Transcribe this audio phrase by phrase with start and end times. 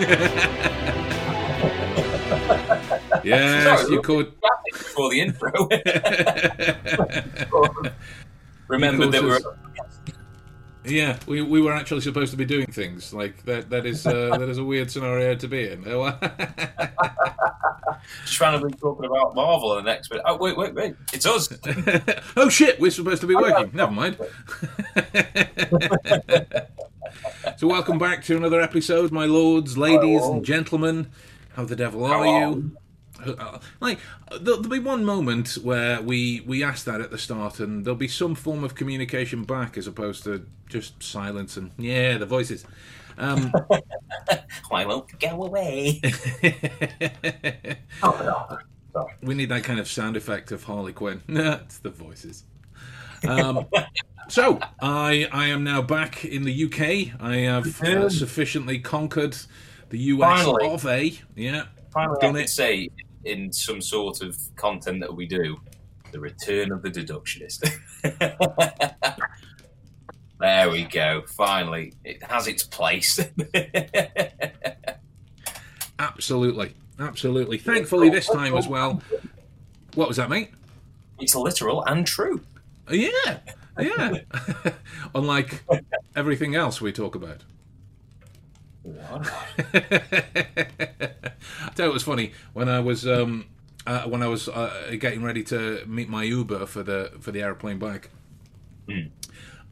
[3.24, 4.32] yes, Sorry, you could.
[4.72, 5.50] before the intro.
[8.68, 9.40] Remember that we're.
[10.84, 13.68] Yeah, we, we were actually supposed to be doing things like that.
[13.68, 15.84] That is uh, that is a weird scenario to be in.
[15.86, 16.10] Oh,
[18.24, 20.22] just randomly talking about Marvel and the next bit.
[20.24, 20.96] Oh wait, wait, wait!
[21.12, 21.50] It's us.
[22.36, 23.70] oh shit, we're supposed to be working.
[23.74, 24.16] Never mind.
[27.56, 31.10] So welcome back to another episode, my lords, ladies, and gentlemen.
[31.54, 32.76] How the devil are you?
[33.24, 33.98] Uh, Like
[34.30, 37.96] there'll, there'll be one moment where we we ask that at the start, and there'll
[37.96, 42.64] be some form of communication back as opposed to just silence and yeah, the voices.
[43.18, 43.52] Um,
[44.68, 46.00] Why won't go away?
[48.02, 48.58] Oh,
[48.94, 49.08] no.
[49.22, 51.22] We need that kind of sound effect of Harley Quinn.
[51.28, 52.44] it's the voices.
[53.28, 53.66] Um,
[54.30, 57.20] so I I am now back in the UK.
[57.20, 59.36] I have uh, sufficiently conquered
[59.90, 60.68] the US Finally.
[60.68, 61.18] of A.
[61.34, 62.48] Yeah, Finally, I Done can it.
[62.48, 62.88] say
[63.24, 65.60] in some sort of content that we do,
[66.12, 67.68] the return of the deductionist.
[70.40, 71.22] there we go.
[71.26, 73.18] Finally, it has its place.
[75.98, 77.58] absolutely, absolutely.
[77.58, 79.02] Thankfully, this time as well.
[79.94, 80.50] What was that, mate?
[81.20, 82.40] it's literal and true.
[82.90, 83.40] Yeah,
[83.78, 84.18] yeah.
[85.14, 85.62] Unlike
[86.16, 87.44] everything else we talk about.
[89.74, 93.46] I tell you, it was funny when I was um,
[93.86, 97.42] uh, when I was uh, getting ready to meet my Uber for the for the
[97.42, 98.10] airplane back.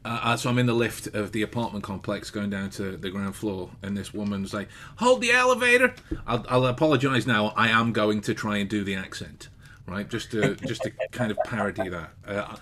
[0.05, 3.35] Uh, so I'm in the lift of the apartment complex going down to the ground
[3.35, 5.93] floor, and this woman's like, "Hold the elevator."
[6.25, 7.47] I'll, I'll apologise now.
[7.55, 9.49] I am going to try and do the accent,
[9.89, 10.07] right?
[10.07, 12.11] Just to just to kind of parody that.
[12.25, 12.55] Uh,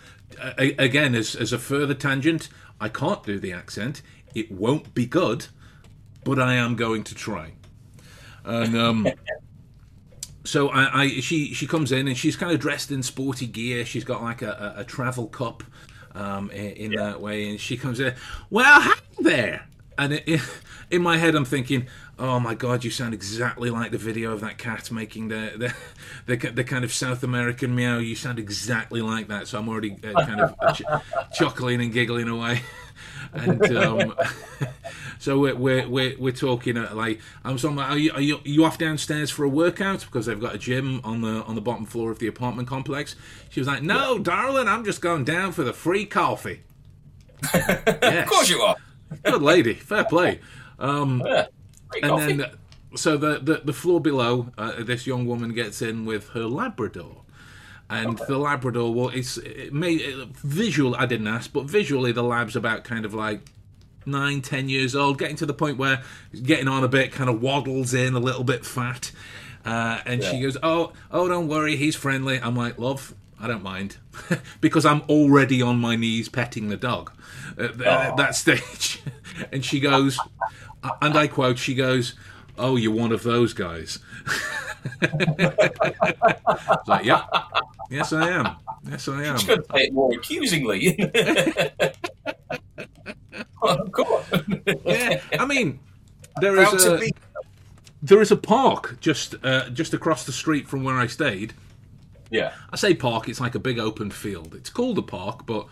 [0.57, 4.01] again, as as a further tangent, I can't do the accent.
[4.33, 5.47] It won't be good,
[6.23, 7.53] but I am going to try.
[8.43, 9.07] And um,
[10.43, 13.85] so I, I she she comes in and she's kind of dressed in sporty gear.
[13.85, 15.63] She's got like a, a, a travel cup
[16.15, 18.13] um, in, in that way, and she comes in.
[18.49, 19.67] Well, hi there.
[19.97, 20.41] And it, it,
[20.91, 21.87] in my head, I'm thinking,
[22.19, 25.73] "Oh my God, you sound exactly like the video of that cat making the
[26.25, 27.97] the, the, the kind of South American meow.
[27.99, 30.83] You sound exactly like that." So I'm already uh, kind of ch-
[31.33, 32.61] chuckling and giggling away.
[33.33, 34.15] And um,
[35.19, 38.41] so we're, we're, we're, we're talking uh, like I'm saying, are you, are you are
[38.43, 41.61] you off downstairs for a workout because they've got a gym on the on the
[41.61, 43.15] bottom floor of the apartment complex?
[43.49, 46.61] She was like, no, darling, I'm just going down for the free coffee.
[47.53, 48.23] yes.
[48.23, 48.75] Of course you are.
[49.23, 50.39] Good lady, fair play.
[50.79, 51.47] Um, Yeah.
[51.93, 52.33] And coffee.
[52.33, 52.51] then
[52.95, 57.23] so the, the the floor below, uh, this young woman gets in with her Labrador.
[57.89, 60.95] And the Labrador, well, it's it made it, visual.
[60.95, 63.39] I didn't ask, but visually, the lab's about kind of like
[64.05, 66.03] nine, ten years old, getting to the point where
[66.43, 69.11] getting on a bit, kind of waddles in a little bit fat.
[69.63, 73.63] Uh, and she goes, "Oh, oh, don't worry, he's friendly." I'm like, "Love, I don't
[73.63, 73.97] mind,"
[74.61, 77.11] because I'm already on my knees petting the dog
[77.57, 79.01] at, th- at that stage.
[79.51, 80.19] and she goes,
[81.01, 82.13] and I quote, she goes,
[82.57, 83.99] "Oh, you're one of those guys."
[86.87, 87.29] Like, "Yep,
[87.89, 88.55] yes, I am.
[88.89, 90.97] Yes, I am." She could say it more accusingly.
[93.61, 94.25] of course.
[94.85, 95.79] Yeah, I mean,
[96.39, 97.09] there is a
[98.01, 101.53] there is a park just uh, just across the street from where I stayed.
[102.29, 102.53] Yeah.
[102.71, 104.53] I say park; it's like a big open field.
[104.55, 105.67] It's called a park, but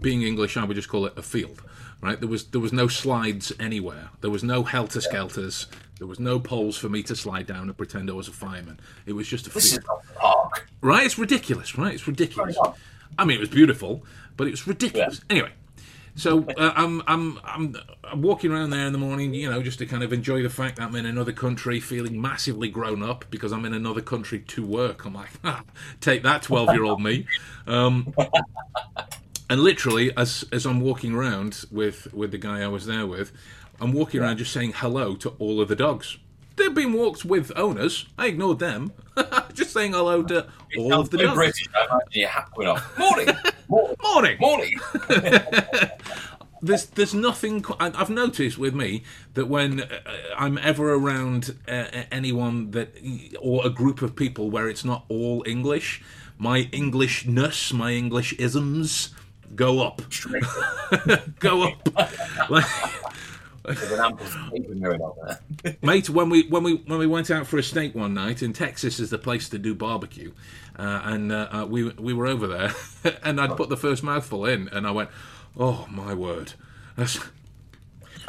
[0.00, 1.62] being English, I would just call it a field.
[2.02, 2.18] Right?
[2.18, 4.10] There was there was no slides anywhere.
[4.20, 5.66] There was no helter skelters.
[5.98, 8.80] There was no poles for me to slide down and pretend I was a fireman.
[9.06, 9.82] It was just a This field.
[9.82, 10.68] is not the park.
[10.80, 11.06] Right?
[11.06, 11.94] It's ridiculous, right?
[11.94, 12.58] It's ridiculous.
[13.16, 14.04] I mean, it was beautiful,
[14.36, 15.20] but it was ridiculous.
[15.30, 15.52] Anyway,
[16.16, 19.78] so uh, I'm, I'm I'm I'm walking around there in the morning, you know, just
[19.78, 23.26] to kind of enjoy the fact that I'm in another country, feeling massively grown up
[23.30, 25.04] because I'm in another country to work.
[25.04, 25.62] I'm like, ah,
[26.00, 27.26] take that, twelve year old me.
[27.68, 28.12] Um,
[29.52, 33.32] and literally, as as I'm walking around with with the guy I was there with,
[33.82, 36.16] I'm walking around just saying hello to all of the dogs.
[36.56, 38.06] They've been walked with owners.
[38.16, 38.94] I ignored them.
[39.52, 40.46] just saying hello to
[40.78, 41.34] all of the dogs.
[41.34, 41.68] British.
[42.12, 42.98] Your hat going off.
[42.98, 43.28] Morning.
[43.68, 43.96] Morning.
[44.00, 44.38] Morning.
[44.40, 44.74] Morning.
[46.62, 49.02] there's there's nothing I've noticed with me
[49.34, 50.00] that when uh,
[50.34, 52.96] I'm ever around uh, anyone that
[53.38, 56.02] or a group of people where it's not all English,
[56.38, 59.10] my Englishness, my English isms
[59.54, 60.02] go up,
[61.38, 61.88] go up.
[62.50, 62.64] like,
[63.64, 65.14] There's an amplification going on
[65.62, 65.76] there.
[65.82, 68.52] mate, when we when we when we went out for a steak one night in
[68.52, 70.32] Texas is the place to do barbecue,
[70.78, 72.72] uh, and uh, uh, we we were over there,
[73.22, 75.10] and I'd put the first mouthful in, and I went,
[75.58, 76.54] oh my word,
[76.96, 77.18] that's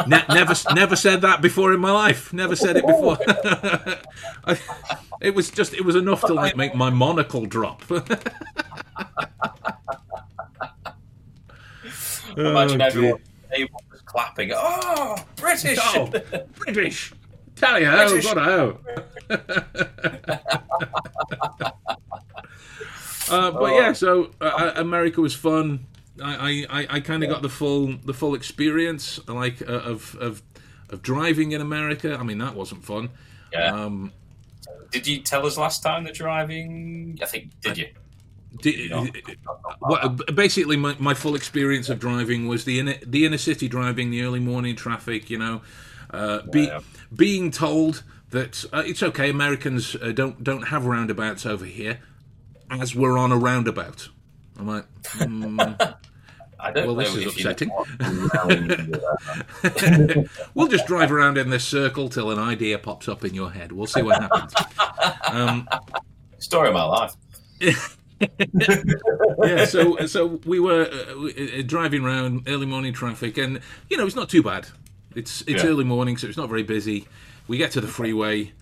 [0.08, 2.34] Ne- never, never said that before in my life.
[2.34, 3.18] Never said it before.
[4.46, 4.58] I,
[5.22, 7.84] it was just, it was enough to like make my monocle drop.
[12.38, 13.22] Imagine Oh, everyone
[13.52, 14.52] everyone was clapping.
[14.56, 15.78] Oh, British!
[15.82, 16.12] Oh,
[16.56, 17.14] British.
[17.56, 18.34] Tally ho, British.
[18.34, 18.80] got ho.
[23.30, 23.80] uh, but Oh.
[23.80, 25.86] yeah, so uh, America was fun.
[26.24, 30.42] I, I, I kind of got the full the full experience, like uh, of of
[30.90, 32.16] of driving in America.
[32.20, 33.10] I mean, that wasn't fun.
[33.52, 33.74] Yeah.
[33.74, 34.12] Um,
[34.92, 37.18] Did you tell us last time that Uh, driving?
[37.22, 37.88] I think did you?
[38.90, 39.08] No.
[39.82, 44.12] well, basically, my, my full experience of driving was the inner the inner city driving,
[44.12, 45.30] the early morning traffic.
[45.30, 45.62] You know,
[46.12, 46.80] uh, be, Yeah.
[47.16, 49.30] being told that uh, it's okay.
[49.30, 52.00] Americans uh, don't don't have roundabouts over here,
[52.70, 54.10] as we're on a roundabout.
[54.60, 55.60] I'm like, hmm,
[56.60, 57.70] I don't Well, this is upsetting.
[60.54, 63.72] we'll just drive around in this circle till an idea pops up in your head.
[63.72, 64.54] We'll see what happens.
[65.28, 65.68] Um,
[66.38, 67.14] Story of my life.
[69.44, 74.06] yeah, so so we were uh, uh, driving around early morning traffic, and you know
[74.06, 74.68] it's not too bad.
[75.16, 75.70] It's it's Yeah.
[75.70, 77.08] early morning, so it's not very busy.
[77.48, 78.54] We get to the freeway,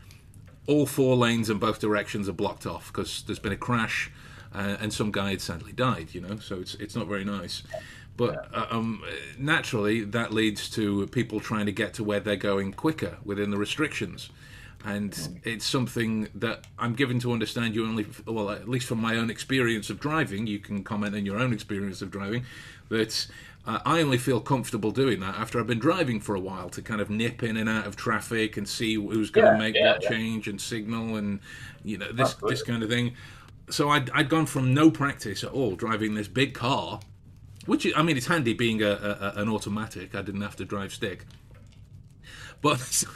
[0.67, 4.11] all four lanes in both directions are blocked off because there's been a crash,
[4.53, 6.09] uh, and some guy had sadly died.
[6.13, 7.63] You know, so it's it's not very nice.
[8.17, 9.03] But uh, um,
[9.37, 13.57] naturally, that leads to people trying to get to where they're going quicker within the
[13.57, 14.29] restrictions
[14.85, 17.75] and it's something that I'm given to understand.
[17.75, 21.25] You only, well, at least from my own experience of driving, you can comment on
[21.25, 22.43] your own experience of driving.
[22.89, 23.27] That
[23.65, 26.81] uh, I only feel comfortable doing that after I've been driving for a while to
[26.81, 29.75] kind of nip in and out of traffic and see who's going to Yeah, make
[29.75, 30.09] yeah, what yeah.
[30.09, 31.39] change and signal and
[31.83, 32.49] you know this Absolutely.
[32.51, 33.13] this kind of thing.
[33.69, 36.99] So I'd, I'd gone from no practice at all driving this big car,
[37.65, 38.89] which I mean it's handy being a,
[39.35, 40.15] a- an automatic.
[40.15, 41.25] I didn't have to drive stick.
[42.61, 43.07] But so,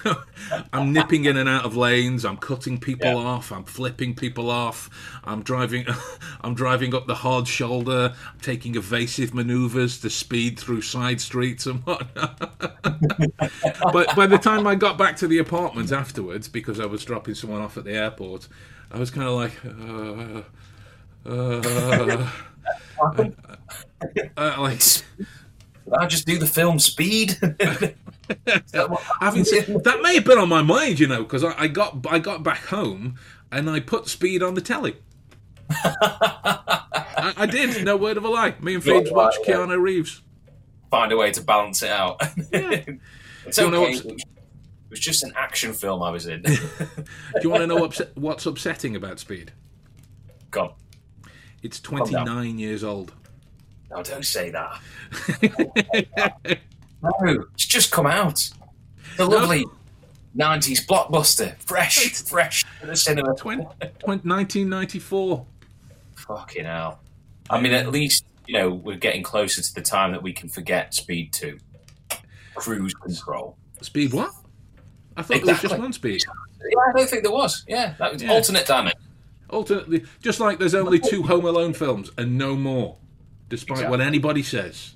[0.73, 2.25] I'm nipping in and out of lanes.
[2.25, 3.15] I'm cutting people Yeah.
[3.15, 3.51] off.
[3.51, 4.89] I'm flipping people off.
[5.23, 5.85] I'm driving.
[6.41, 8.13] I'm driving up the hard shoulder.
[8.33, 12.39] I'm taking evasive manoeuvres to speed through side streets and whatnot.
[13.93, 17.35] but by the time I got back to the apartment afterwards, because I was dropping
[17.35, 18.47] someone off at the airport,
[18.91, 20.41] I was kind of like, uh,
[21.29, 22.27] uh,
[24.37, 24.81] uh, like.
[25.97, 27.31] I just do the film Speed?
[27.41, 27.95] That
[28.89, 31.67] what- Having said, that may have been on my mind, you know, because I, I
[31.67, 33.17] got I got back home
[33.51, 34.95] and I put Speed on the telly.
[35.69, 38.55] I, I did, no word of a lie.
[38.61, 39.55] Me and Phoebes Right, watched yeah.
[39.55, 40.21] Keanu Reeves.
[40.91, 42.21] Find a way to balance it out.
[42.51, 42.81] Yeah.
[43.45, 43.95] it's Do you know okay.
[43.95, 46.41] what's- It was just an action film I was in.
[46.43, 46.53] Do
[47.41, 49.51] you want to know what's upsetting about Speed?
[50.51, 50.73] Gone.
[51.63, 53.11] It's 29 years old.
[53.91, 54.79] No, don't say that.
[57.21, 58.49] No, it's just come out.
[59.17, 59.63] The lovely
[60.35, 61.55] 90s blockbuster.
[61.59, 63.35] Fresh, fresh to the cinema.
[63.35, 63.63] 20,
[64.03, 65.45] 1994.
[66.15, 66.99] Fucking hell.
[67.49, 70.49] I mean, at least, you know, we're getting closer to the time that we can
[70.49, 71.59] forget Speed 2.
[72.55, 73.55] Cruise control.
[73.81, 74.31] Speed what?
[75.15, 76.23] I thought there was just one Speed.
[76.25, 77.63] Yeah, I don't think there was.
[77.67, 78.31] Yeah, that was Yeah.
[78.31, 78.95] alternate damage.
[79.51, 82.97] Alternately, just like there's only two Home Alone films and no more,
[83.49, 84.95] despite what anybody says.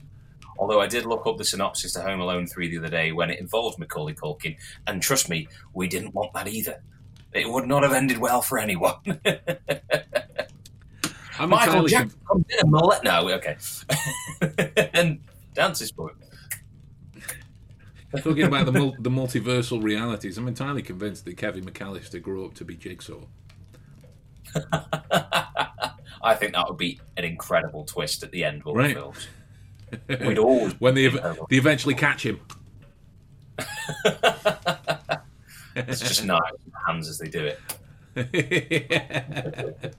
[0.58, 3.30] Although I did look up the synopsis to Home Alone 3 the other day when
[3.30, 6.84] it involved Macaulay Culkin, and trust me, we didn't want that either.
[7.34, 8.96] It would not have ended well for anyone.
[11.40, 13.04] I'm Michael Jackson comes in and mullet.
[13.06, 13.56] No, okay.
[14.94, 15.22] and
[15.54, 16.18] dances for it.
[18.22, 22.56] Talking about the mul- the multiversal realities, I'm entirely convinced that Kevin McAllister grew up
[22.56, 23.22] to be Jigsaw.
[26.22, 28.96] I think that would be an incredible twist at the end of Right.
[28.96, 29.28] the films.
[30.28, 32.40] We'd all when they, ev- they eventually catch him.
[35.76, 37.60] it's just knives in hands as they do it.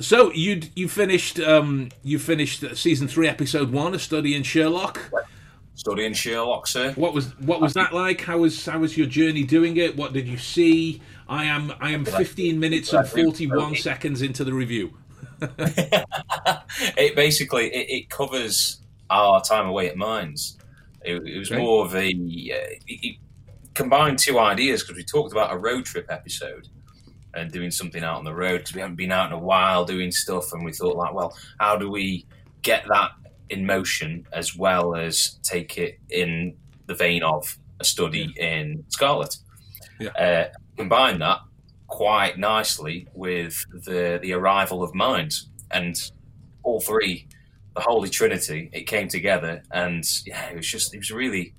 [0.00, 5.00] so you you finished um, you finished season three, episode one, a study in Sherlock.
[5.74, 6.92] Studying Sherlock, sir.
[6.92, 8.20] What was what was that like?
[8.20, 9.96] How was how was your journey doing it?
[9.96, 11.00] What did you see?
[11.32, 14.92] I am I am 15 minutes and 41 seconds into the review.
[15.40, 20.58] it basically it, it covers our time away at mines.
[21.02, 21.60] It, it was Okay.
[21.60, 23.16] more of a uh, it,
[23.74, 26.68] combined two ideas because we talked about a road trip episode
[27.32, 29.86] and doing something out on the road because we haven't been out in a while
[29.86, 32.26] doing stuff, and we thought like, well, how do we
[32.60, 33.12] get that
[33.48, 36.54] in motion as well as take it in
[36.86, 39.34] the vein of a study in Scarlet?
[39.98, 40.10] Yeah.
[40.10, 41.38] Uh, combine that
[41.86, 46.10] quite nicely with the the arrival of mines and
[46.62, 47.26] all three
[47.74, 48.70] the Holy Trinity.
[48.72, 51.54] It came together, and yeah, it was just it was really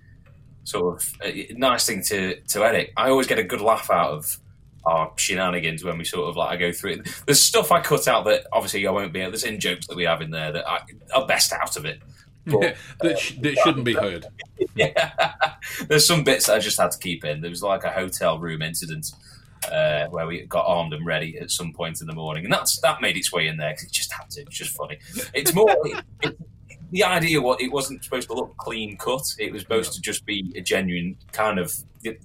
[0.63, 2.91] sort of a nice thing to to edit.
[2.97, 4.39] I always get a good laugh out of
[4.85, 7.23] our shenanigans when we sort of like I go through it.
[7.25, 9.21] There's stuff I cut out that obviously I won't be.
[9.21, 10.79] There's in jokes that we have in there that I,
[11.13, 12.01] are best out of it.
[12.45, 14.25] But, that, sh- that shouldn't be heard.
[14.75, 15.13] yeah,
[15.87, 17.41] there's some bits that I just had to keep in.
[17.41, 19.07] There was like a hotel room incident
[19.71, 22.79] uh, where we got armed and ready at some point in the morning, and that's
[22.81, 24.41] that made its way in there because it just had to.
[24.41, 24.97] It's just funny.
[25.33, 25.75] It's more.
[25.83, 26.37] it, it,
[26.91, 29.23] the idea was it wasn't supposed to look clean cut.
[29.39, 31.73] It was supposed to just be a genuine kind of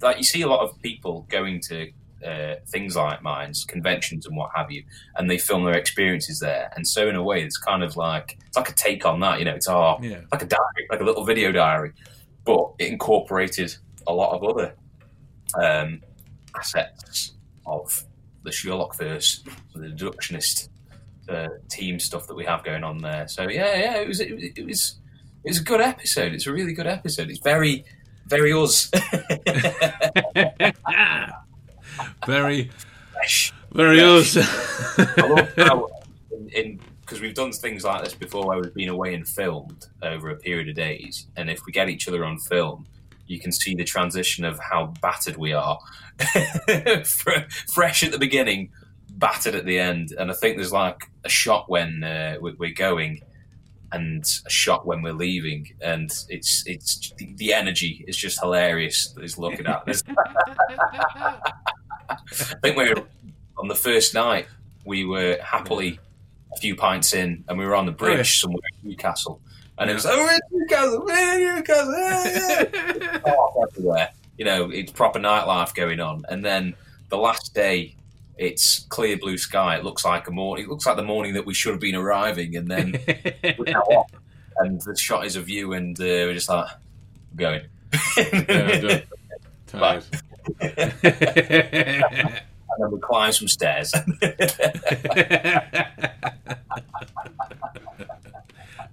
[0.01, 1.89] like you see a lot of people going to
[2.25, 4.83] uh, things like mines, conventions, and what have you,
[5.15, 6.71] and they film their experiences there.
[6.75, 9.39] And so, in a way, it's kind of like it's like a take on that.
[9.39, 10.21] You know, it's our Yeah.
[10.31, 11.93] like a diary, like a little video diary,
[12.45, 13.75] but it incorporated
[14.07, 14.75] a lot of other
[15.61, 16.01] um,
[16.57, 17.33] assets
[17.65, 18.03] of
[18.43, 19.43] the Sherlock verse,
[19.75, 20.69] the deductionist
[21.29, 23.27] uh, team stuff that we have going on there.
[23.27, 24.95] So yeah, yeah, it was it, was- it was
[25.45, 26.33] it was a good episode.
[26.33, 27.29] It's a really good episode.
[27.29, 27.85] It's very
[28.27, 28.89] very us.
[32.25, 32.69] very,
[33.13, 33.53] Fresh.
[33.71, 33.99] very
[36.53, 40.29] in because we've done things like this before where we've been away and filmed over
[40.29, 42.85] a period of days, and if we get each other on film,
[43.25, 45.79] you can see the transition of how battered we are.
[47.73, 48.69] Fresh at the beginning,
[49.11, 52.73] battered at the end, and I think there's like a shot when uh, we- we're
[52.73, 53.21] going.
[53.91, 59.07] And a shot when we're leaving, and it's it's the, energy is just hilarious.
[59.13, 60.03] That is looking at this.
[62.09, 62.15] I
[62.61, 63.03] think we were
[63.57, 64.47] on the first night.
[64.85, 65.99] We were happily
[66.53, 68.23] a few pints in, and we were on the bridge Oh, yeah.
[68.23, 69.41] somewhere in Newcastle,
[69.77, 74.09] and it was oh, we're in Newcastle, we're in Newcastle, yeah, yeah." Oh, everywhere.
[74.37, 76.75] You know, it's proper nightlife going on, and then
[77.09, 77.95] the last day.
[78.41, 79.75] It's clear blue sky.
[79.75, 80.63] It looks like a morning.
[80.63, 82.93] It looks like the morning that we should have been arriving, and then
[83.57, 84.09] we're now off.
[84.59, 86.69] And the shot is of you, and uh, we're just like
[87.35, 87.63] going.
[88.15, 89.01] Yeah,
[89.67, 90.05] Tired.
[90.59, 92.33] And
[92.79, 93.93] then we climb some stairs.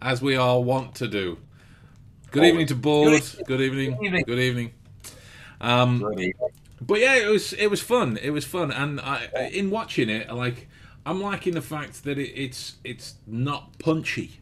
[0.02, 1.38] As we all want to do.
[2.30, 3.22] Good evening to board.
[3.38, 3.96] good Good evening.
[3.96, 4.24] Good evening.
[4.26, 4.72] Good evening.
[5.60, 6.34] Um, Really.
[6.80, 8.18] but yeah, it was it was fun.
[8.18, 10.68] It was fun, and I, in watching it, like
[11.06, 14.40] I'm liking the fact that it, it's it's not punchy.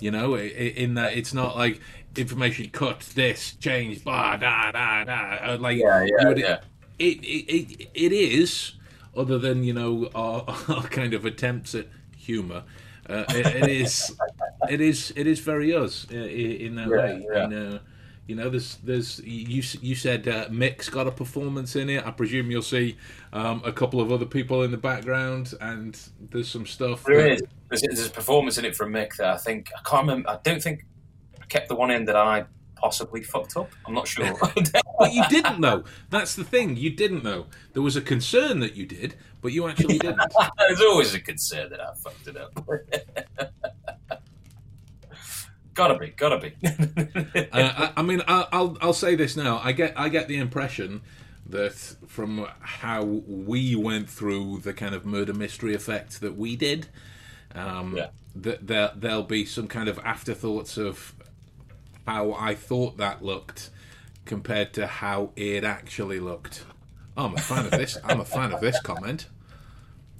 [0.00, 1.80] You know, in that it's not like
[2.16, 5.54] information cut, this change, blah, da da da.
[5.54, 6.58] uh, Like Yeah, yeah, would- yeah.
[6.98, 8.72] it, it, it, it is,
[9.16, 11.86] other than you know our, our kind of attempts at
[12.16, 12.64] humour.
[13.08, 14.16] Uh, it, it is,
[14.70, 17.26] it is, it is very us uh, in that Yeah, way.
[17.32, 17.44] yeah.
[17.44, 17.78] And, uh,
[18.26, 22.06] you know, there's, there's, you, you said uh, Mick's got a performance in it.
[22.06, 22.98] I presume you'll see
[23.32, 25.98] um, a couple of other people in the background, and
[26.30, 27.04] there's some stuff.
[27.04, 27.42] There that- is.
[27.70, 30.28] There's, there's a performance in it from Mick that I think I can't remember.
[30.30, 30.84] I don't think
[31.48, 32.44] kept the one in that I
[32.76, 33.70] possibly fucked up.
[33.86, 34.32] I'm not sure.
[34.98, 35.84] But you didn't know.
[36.10, 36.76] That's the thing.
[36.76, 37.46] You didn't know.
[37.72, 40.20] There was a concern that you did, but you actually didn't.
[40.58, 42.52] There's always a concern that I fucked it up.
[45.74, 46.54] gotta be, gotta be.
[46.66, 49.60] uh, I, I mean, I, I'll I'll say this now.
[49.62, 51.02] I get I get the impression
[51.46, 51.74] that
[52.08, 56.88] from how we went through the kind of murder mystery effect that we did,
[57.54, 58.08] um, Yeah.
[58.34, 61.14] that there there'll be some kind of afterthoughts of
[62.08, 63.68] how I thought that looked
[64.24, 66.64] compared to how it actually looked.
[67.16, 67.98] I'm a fan of this.
[68.02, 69.26] I'm a fan of this comment.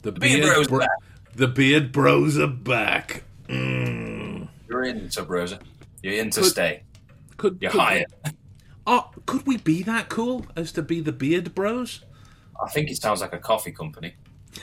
[0.02, 0.86] The Beard Bros bro-
[1.34, 3.22] the beard bros are back.
[3.48, 4.48] Mm.
[4.68, 5.60] You're in, Sub Rosa.
[6.02, 6.82] You're in to Could- stay.
[7.36, 8.06] Could, You're could- hired.
[8.90, 12.02] Oh, could we be that cool as to be the Beard Bros?
[12.62, 14.14] I think it sounds like a coffee company.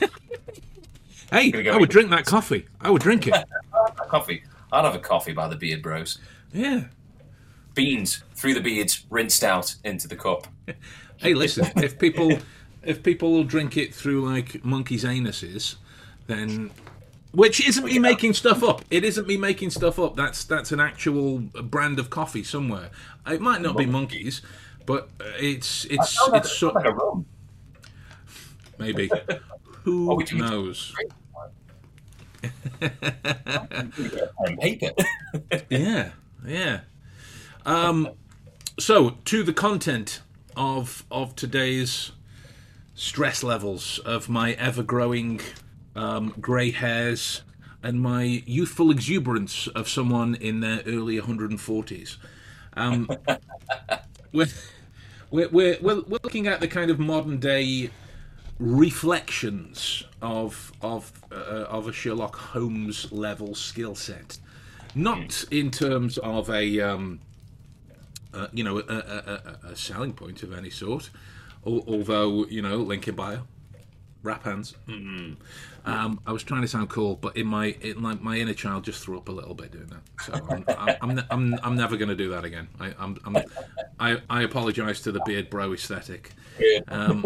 [1.30, 2.66] Hey, go I would drink that coffee.
[2.80, 3.34] I would drink it.
[4.08, 4.44] Coffee.
[4.72, 6.18] I'd have a coffee by the Beard Bros.
[6.52, 6.84] yeah.
[7.76, 10.48] Beans through the beards, rinsed out into the cup.
[11.18, 12.38] Hey, listen, if people
[12.82, 15.76] if people will drink it through like monkeys' anuses,
[16.26, 16.70] then
[17.32, 18.82] which isn't me making stuff up.
[18.90, 20.14] It isn't me making stuff up.
[20.14, 22.90] That's that's an actual brand of coffee somewhere.
[23.26, 24.42] It might not be monkeys,
[24.84, 27.24] but uh, it's it's it's sounds so, like a rum.
[28.78, 29.10] maybe.
[29.84, 30.94] Who Oh, knows?
[34.60, 34.92] Paper.
[35.70, 36.10] Yeah,
[36.46, 36.80] yeah.
[37.66, 38.10] Um,
[38.78, 40.22] so to the content
[40.56, 42.12] of of today's
[42.94, 45.40] stress levels of my ever growing
[45.96, 47.42] um, grey hairs
[47.82, 52.16] and my youthful exuberance of someone in their early 140s.
[52.74, 53.08] Um,
[54.32, 54.46] we're,
[55.30, 57.90] we're, we're, we're looking at the kind of modern day
[58.58, 64.38] reflections of of uh, of a Sherlock Holmes level skill set.
[64.94, 67.20] not in terms of a um,
[68.36, 71.10] uh, you know a, a, a, a, selling point of any sort.
[71.64, 73.40] Although you know, link in bio,
[74.22, 74.74] rap hands.
[74.86, 75.34] Mm-hmm.
[75.86, 78.84] Um, I was trying to sound cool, but in my in my, my inner child
[78.84, 80.02] just threw up a little bit doing that.
[80.24, 82.66] So I'm I'm, I'm, I'm, I'm never going to do that again.
[82.80, 83.36] I, I'm, I'm
[83.98, 86.32] I I apologise to the beard bro aesthetic.
[86.88, 87.24] Um,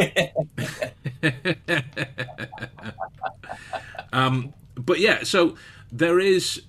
[4.13, 5.57] um, but yeah, so
[5.91, 6.63] there is.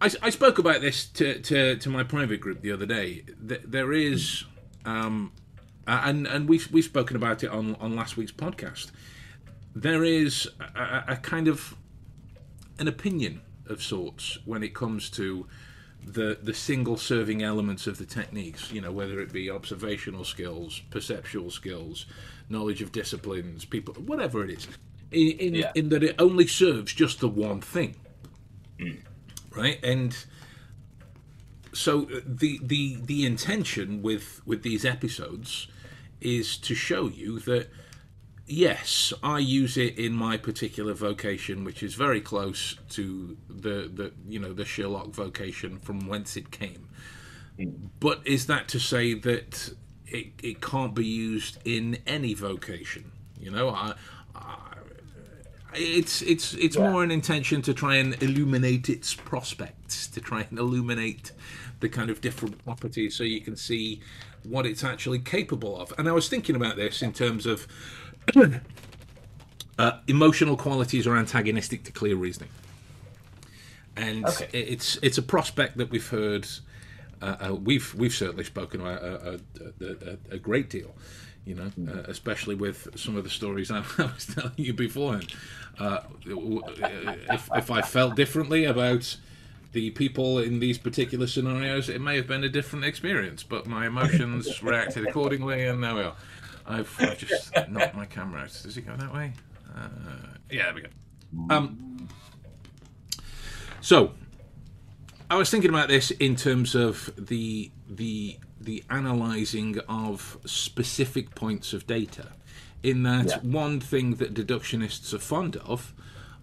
[0.00, 3.24] I, I spoke about this to, to, to my private group the other day.
[3.38, 4.44] There is,
[4.84, 5.32] um,
[5.86, 8.90] and and we've we've spoken about it on on last week's podcast
[9.74, 11.76] there is a, a, kind of
[12.78, 15.46] an opinion of sorts when it comes to
[16.04, 20.80] the the single serving elements of the techniques you know whether it be observational skills
[20.90, 22.06] perceptual skills
[22.48, 24.66] knowledge of disciplines people whatever it is
[25.12, 25.72] in in, yeah.
[25.74, 27.94] in that it only serves just the one thing
[28.78, 28.98] mm.
[29.54, 30.26] Right and
[31.72, 35.68] so uh, the the the intention with with these episodes
[36.20, 37.68] is to show you that
[38.50, 44.12] yes, I use it in my particular vocation, which is very close to the, the
[44.28, 46.88] you know the Sherlock vocation from whence it came.
[48.00, 49.74] But is that to say that
[50.06, 53.12] it, it can't be used in any vocation?
[53.38, 53.94] You know, I, I,
[55.74, 56.90] it's it's it's yeah.
[56.90, 61.32] more an intention to try and illuminate its prospects, to try and illuminate
[61.80, 64.00] the kind of different properties, so you can see
[64.42, 65.92] what it's actually capable of.
[65.98, 67.66] And I was thinking about this in terms of
[69.78, 72.50] uh, emotional qualities are antagonistic to clear reasoning,
[73.96, 74.48] and okay.
[74.52, 76.46] it's it's a prospect that we've heard.
[77.22, 80.94] Uh, uh, we've we've certainly spoken about a, a, a, a great deal,
[81.50, 81.88] you know, mm.
[81.92, 85.34] uh, especially with some of the stories I, was telling you beforehand.
[85.78, 89.16] Uh, if if I felt differently about
[89.72, 93.86] the people in these particular scenarios, it may have been a different experience, but my
[93.86, 96.14] emotions reacted accordingly, and there we are.
[96.66, 98.60] I've, I've just knocked my camera out.
[98.62, 99.32] Does it go that way?
[99.76, 99.88] Uh,
[100.50, 100.88] yeah, there we go.
[101.52, 102.08] Um,
[103.80, 104.12] so,
[105.28, 111.72] I was thinking about this in terms of the the the analyzing of specific points
[111.72, 112.28] of data.
[112.82, 113.38] In that, yeah.
[113.38, 115.92] one thing that deductionists are fond of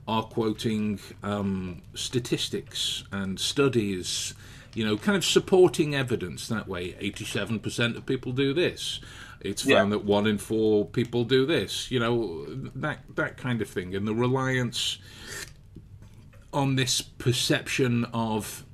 [0.08, 4.34] are quoting um, statistics and studies,
[4.74, 6.94] you know, kind of supporting evidence that way.
[6.94, 9.00] 87% of people do this.
[9.42, 9.98] It's found yeah.
[9.98, 11.92] that one in four people do this.
[11.92, 14.98] You know that that kind of thing, and the reliance
[16.52, 18.66] on this perception of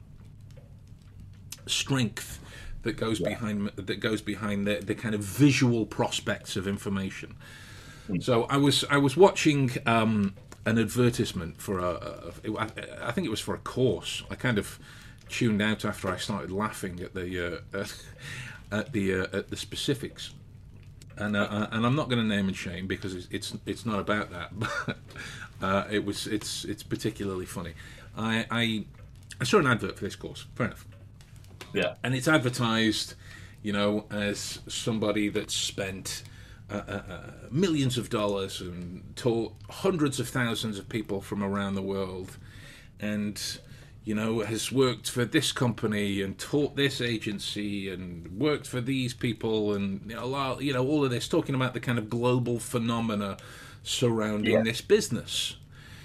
[1.66, 2.40] strength
[2.84, 3.30] that goes yeah.
[3.30, 7.36] behind that goes behind the, the kind of visual prospects of information.
[8.10, 8.24] Mm.
[8.24, 13.26] So I was I was watching um, an advertisement for a, a, a I think
[13.26, 14.24] it was for a course.
[14.30, 14.80] I kind of
[15.30, 17.86] tuned out after I started laughing at the uh,
[18.72, 20.32] at the uh, at the specifics
[21.18, 23.86] and uh, uh, and I'm not going to name and shame because it's it's, it's
[23.86, 24.98] not about that, but
[25.62, 27.74] uh, it was it's it's particularly funny.
[28.18, 28.86] I, I
[29.40, 30.46] I saw an advert for this course.
[30.56, 30.86] Fair enough.
[31.74, 33.16] Yeah, and it's advertised,
[33.62, 36.24] you know, as somebody that's spent.
[36.72, 41.76] Uh, uh, uh, millions of dollars and taught hundreds of thousands of people from around
[41.76, 42.38] the world,
[43.02, 43.60] and
[44.06, 49.14] you know, has worked for this company and taught this agency and worked for these
[49.14, 52.60] people and you know, you know all of this, talking about the kind of global
[52.60, 53.38] phenomena
[53.84, 54.64] surrounding yeah.
[54.64, 55.56] this business,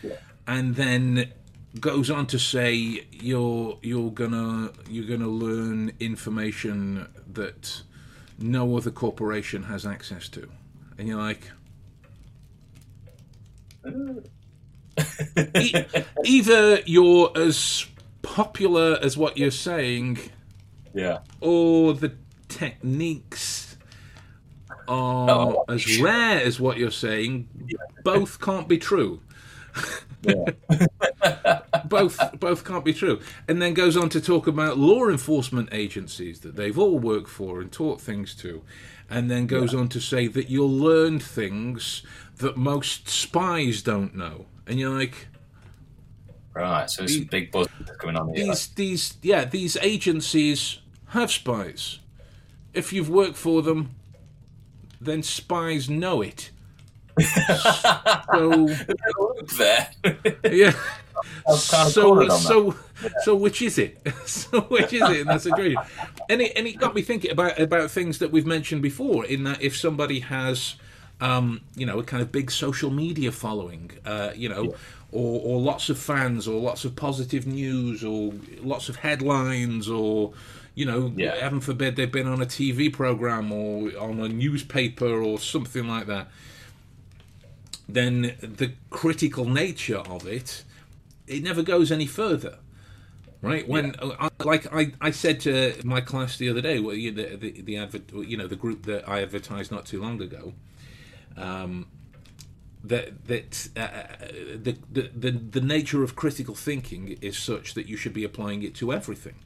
[0.02, 0.16] yeah.
[0.46, 1.33] and then
[1.81, 7.83] goes on to say you're you're gonna you're gonna learn information that
[8.38, 10.48] no other corporation has access to,
[10.96, 11.42] and you're like.
[15.57, 15.85] e-
[16.24, 17.87] either you're as
[18.22, 20.18] popular as what you're saying,
[20.92, 22.12] yeah, or the
[22.48, 23.76] techniques
[24.88, 27.48] are oh, as rare as what you're saying.
[27.66, 27.78] Yeah.
[28.02, 29.20] Both can't be true.
[31.85, 33.20] both both can't be true.
[33.46, 37.61] And then goes on to talk about law enforcement agencies that they've all worked for
[37.61, 38.62] and taught things to.
[39.11, 39.81] And then goes yeah.
[39.81, 42.02] on to say that you'll learn things
[42.37, 45.28] that most spies don't know and you're like,
[46.52, 46.88] right.
[46.88, 47.66] So these, big buzz
[47.98, 48.44] going on here.
[48.44, 50.78] These, these, yeah, these agencies
[51.09, 52.00] have spies.
[52.74, 53.94] If you've worked for them,
[55.00, 56.50] then spies know it.
[58.33, 58.68] so
[59.56, 59.88] there,
[60.50, 60.72] yeah.
[61.56, 62.76] So, so,
[63.22, 63.98] so, which is it?
[64.26, 65.20] so, which is it?
[65.20, 65.76] And that's a great.
[66.28, 69.24] And it, and it got me thinking about about things that we've mentioned before.
[69.24, 70.76] In that, if somebody has
[71.20, 73.90] um, you know, a kind of big social media following.
[74.04, 74.76] Uh, you know, yeah.
[75.12, 80.32] or, or lots of fans, or lots of positive news, or lots of headlines, or
[80.74, 81.34] you know, Yeah.
[81.34, 86.06] heaven forbid they've been on a TV program or on a newspaper or something like
[86.06, 86.28] that,
[87.88, 90.64] then the critical nature of it,
[91.27, 92.59] it never goes any further.
[93.40, 97.12] Right when, I, like I, I said to my class the other day, well, you,
[97.12, 100.55] the the, the adver, you know the group that I advertised not too long ago,
[101.37, 101.87] um,
[102.83, 107.96] that that uh, the, the the the nature of critical thinking is such that you
[107.96, 109.37] should be applying it to everything,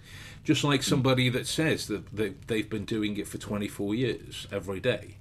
[0.42, 4.46] just like somebody that says that they, they've been doing it for twenty four years
[4.50, 5.16] every day,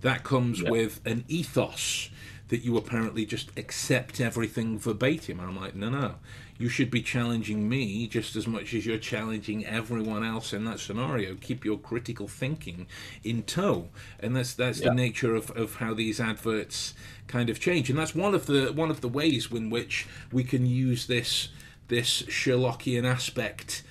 [0.00, 0.70] that comes Yeah.
[0.70, 2.10] with an ethos
[2.48, 5.40] that you apparently just accept everything verbatim.
[5.40, 6.14] And I'm like, no, no.
[6.58, 10.80] You should be challenging me just as much as you're challenging everyone else in that
[10.80, 11.34] scenario.
[11.34, 12.86] Keep your critical thinking
[13.22, 13.88] in tow,
[14.20, 14.88] and that's that's Yeah.
[14.88, 16.94] the nature of, of how these adverts
[17.26, 17.90] kind of change.
[17.90, 21.48] And that's one of the one of the ways in which we can use this
[21.88, 23.82] this Sherlockian aspect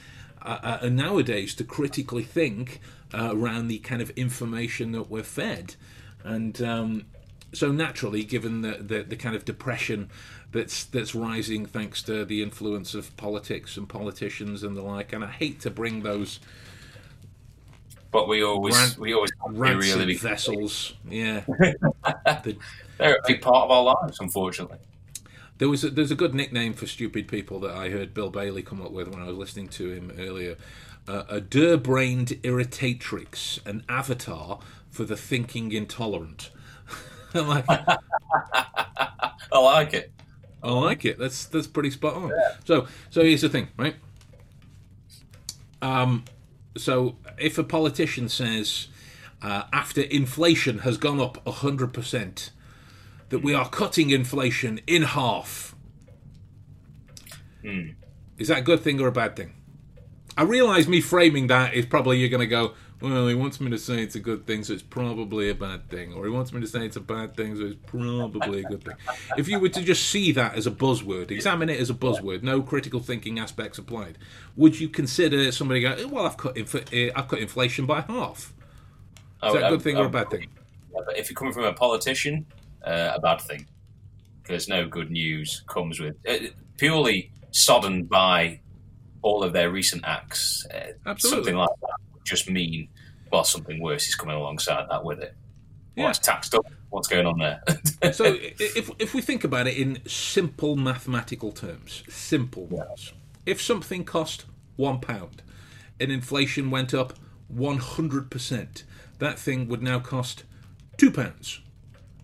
[0.42, 2.80] uh, uh, nowadays to critically think
[3.14, 5.76] uh, around the kind of information that we're fed,
[6.24, 7.06] and um,
[7.54, 10.10] so naturally, given the, the the kind of depression
[10.52, 15.24] that's that's rising thanks to the influence of politics and politicians and the like, and
[15.24, 16.40] I hate to bring those
[18.12, 21.44] But we always we always have to be rancid really vessels, yeah.
[22.44, 22.58] the,
[22.98, 24.78] they're a big part of our lives, unfortunately.
[25.58, 28.64] There was a, there's a good nickname for stupid people that I heard Bill Bailey
[28.64, 30.58] come up with when I was listening to him earlier.
[31.08, 36.50] Uh, a der-brained irritatrix, an avatar for the thinking intolerant.
[37.40, 40.12] I'm like, I like it.
[40.64, 41.20] I like it.
[41.20, 42.32] That's that's pretty spot on.
[42.66, 43.96] So so here's the thing, right?
[45.82, 46.24] Um,
[46.78, 48.88] so if a politician says
[49.42, 52.52] uh, after inflation has gone up hundred percent,
[53.30, 55.76] that we are cutting inflation in half,
[57.64, 57.90] Hmm.
[58.38, 59.54] is that a good thing or a bad thing?
[60.38, 62.74] I realise me framing that is probably you're going to go.
[63.02, 65.90] Well, he wants me to say it's a good thing, so it's probably a bad
[65.90, 66.14] thing.
[66.14, 68.84] Or he wants me to say it's a bad thing, so it's probably a good
[68.84, 68.96] thing.
[69.38, 72.42] If you were to just see that as a buzzword, examine it as a buzzword,
[72.42, 74.18] no critical thinking aspects applied,
[74.56, 78.02] would you consider somebody go, "Eh, well, I've cut, inf- eh, I've cut inflation by
[78.02, 78.54] half?
[79.44, 80.48] Is that a good thing or a bad thing?
[80.94, 82.46] Yeah, but if you're coming from a politician,
[82.86, 83.68] uh, a bad thing,
[84.42, 86.38] because no good news comes with uh,
[86.78, 88.62] purely sodden by
[89.22, 90.66] all of their recent acts.
[90.74, 91.52] Uh, Absolutely.
[91.52, 92.90] something like that just mean
[93.32, 95.36] well, something worse is coming alongside that with it.
[95.96, 96.10] Yeah.
[96.10, 96.66] It's taxed up.
[96.90, 97.62] What's going on there?
[98.14, 103.14] so if if we think about it in simple mathematical terms, simple ones,
[103.46, 105.42] if something cost one pound,
[106.00, 107.14] and inflation went up
[107.48, 108.84] one hundred percent,
[109.20, 110.44] that thing would now cost
[110.98, 111.62] two pounds,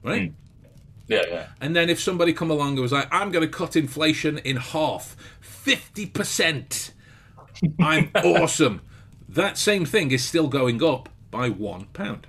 [0.03, 0.29] right?
[0.29, 0.35] Hmm.
[1.07, 1.47] yeah, yeah.
[1.61, 4.57] And then if somebody come along and was like, "I'm going to cut inflation in
[4.57, 6.93] half, fifty percent,"
[7.79, 8.81] I'm awesome.
[9.31, 12.27] That same thing is still going up by one pound.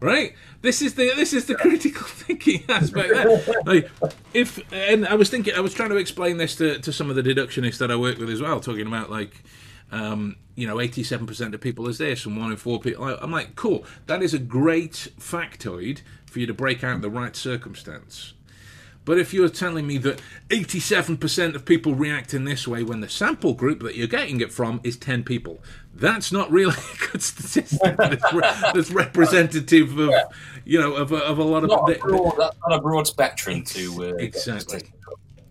[0.00, 0.34] right?
[0.60, 3.14] This is the this is the critical thinking aspect.
[3.14, 3.62] There.
[3.64, 3.90] Like,
[4.34, 7.16] if and I was thinking, I was trying to explain this to, to some of
[7.16, 9.42] the deductionists that I work with as well, talking about like,
[9.90, 13.04] um, you know, eighty-seven percent of people is this, and one in four people.
[13.04, 13.84] I'm like, cool.
[14.08, 18.34] That is a great factoid for you to break out the right circumstance.
[19.06, 23.08] But if you're telling me that 87% of people react in this way when the
[23.08, 25.60] sample group that you're getting it from is 10 people,
[25.94, 30.12] that's not really a good statistic that's, re- that's representative of,
[30.64, 31.70] you know, of, a- of a lot of...
[31.70, 34.82] Not a broad, that's not a broad spectrum to uh, Exactly.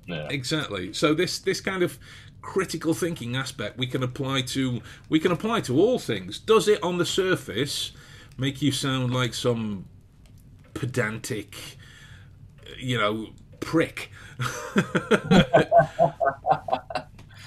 [0.06, 0.28] Yeah.
[0.30, 0.94] Exactly.
[0.94, 1.98] So this this kind of
[2.41, 6.38] critical thinking aspect we can apply to we can apply to all things.
[6.38, 7.91] Does it on the surface
[8.38, 9.86] make you sound like some
[10.76, 11.56] pedantic,
[12.78, 13.30] you know,
[13.65, 14.12] prick?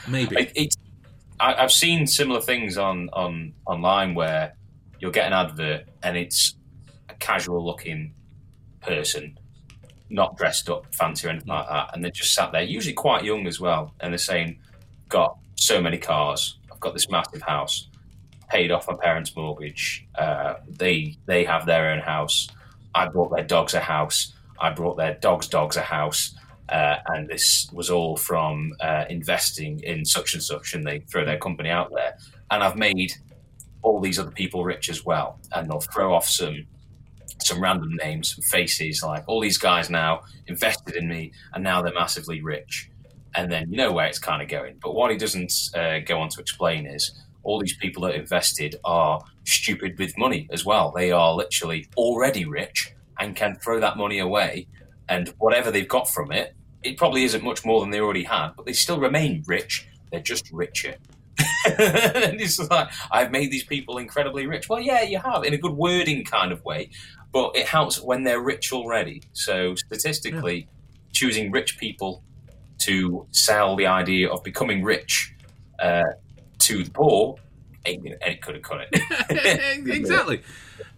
[0.08, 0.36] Maybe.
[0.36, 0.76] It, it's
[1.40, 4.54] I, I've seen similar things on, on online where
[4.98, 6.56] you'll get an advert and it's
[7.08, 8.14] a casual looking
[8.80, 9.38] person,
[10.10, 13.24] not dressed up fancy or anything like that, and they're just sat there, usually quite
[13.24, 14.58] young as well, and they're saying,
[15.08, 17.88] "Got so many cars, I've got this massive house,
[18.48, 22.48] paid off my parents' mortgage, uh, they they have their own house,
[22.94, 26.34] I bought their dogs a house, I brought their dogs' dogs a house."
[26.68, 31.24] uh, and this was all from uh, investing in such and such, and they throw
[31.24, 32.16] their company out there.
[32.50, 33.12] And I've made
[33.82, 36.66] all these other people rich as well, and they'll throw off some
[37.40, 41.80] some random names, some faces, like all these guys now invested in me, and now
[41.80, 42.90] they're massively rich.
[43.34, 44.78] And then you know where it's kind of going.
[44.82, 47.12] But what he doesn't uh, go on to explain is
[47.44, 50.92] all these people that invested are stupid with money as well.
[50.94, 54.66] They are literally already rich and can throw that money away,
[55.08, 58.50] and whatever they've got from it, it probably isn't much more than they already had,
[58.56, 59.88] but they still remain rich.
[60.10, 60.94] They're just richer.
[61.66, 64.68] and it's like I've made these people incredibly rich.
[64.68, 66.90] Well, yeah, you have in a good wording kind of way,
[67.32, 69.22] but it helps when they're rich already.
[69.32, 70.66] So statistically, yeah.
[71.12, 72.22] choosing rich people
[72.78, 75.34] to sell the idea of becoming rich
[75.80, 76.04] uh,
[76.60, 77.36] to the poor,
[77.84, 79.86] and it could have cut it.
[79.86, 80.42] exactly,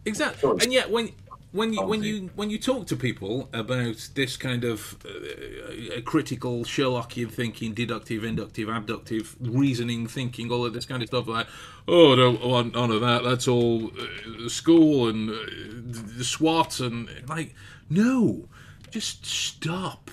[0.04, 0.50] exactly.
[0.62, 1.10] And yet, when
[1.52, 6.64] when you when you when you talk to people about this kind of uh, critical
[6.64, 11.48] Sherlockian thinking, deductive, inductive, abductive reasoning thinking, all of this kind of stuff, like
[11.88, 13.24] oh, don't want none of that.
[13.24, 17.54] That's all uh, school and uh, SWAT and like
[17.88, 18.48] no,
[18.90, 20.10] just stop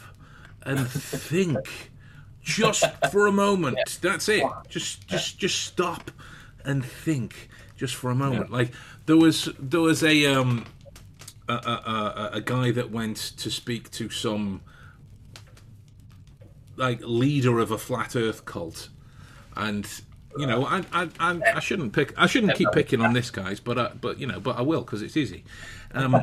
[0.64, 1.92] and think
[2.42, 4.00] just for a moment.
[4.02, 4.44] That's it.
[4.70, 6.10] Just just just stop
[6.66, 8.52] and think just for a moment.
[8.52, 8.72] Like
[9.06, 10.66] there was there was a um
[11.48, 14.62] a, a, a, guy that went to speak to some
[16.76, 18.90] like leader of a flat Earth cult,
[19.56, 19.88] and
[20.38, 23.60] you know, I, I, I, I shouldn't pick, I shouldn't keep picking on this guys,
[23.60, 25.44] but uh, but you know, but I will because it's easy.
[25.94, 26.22] Um,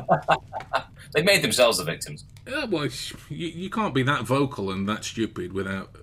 [1.13, 2.23] they made themselves the victims.
[2.47, 2.85] Yeah, well,
[3.29, 5.93] you, you can't be that vocal and that stupid without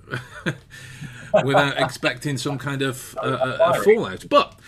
[1.44, 4.26] without expecting some kind of uh, uh, fallout.
[4.28, 4.58] But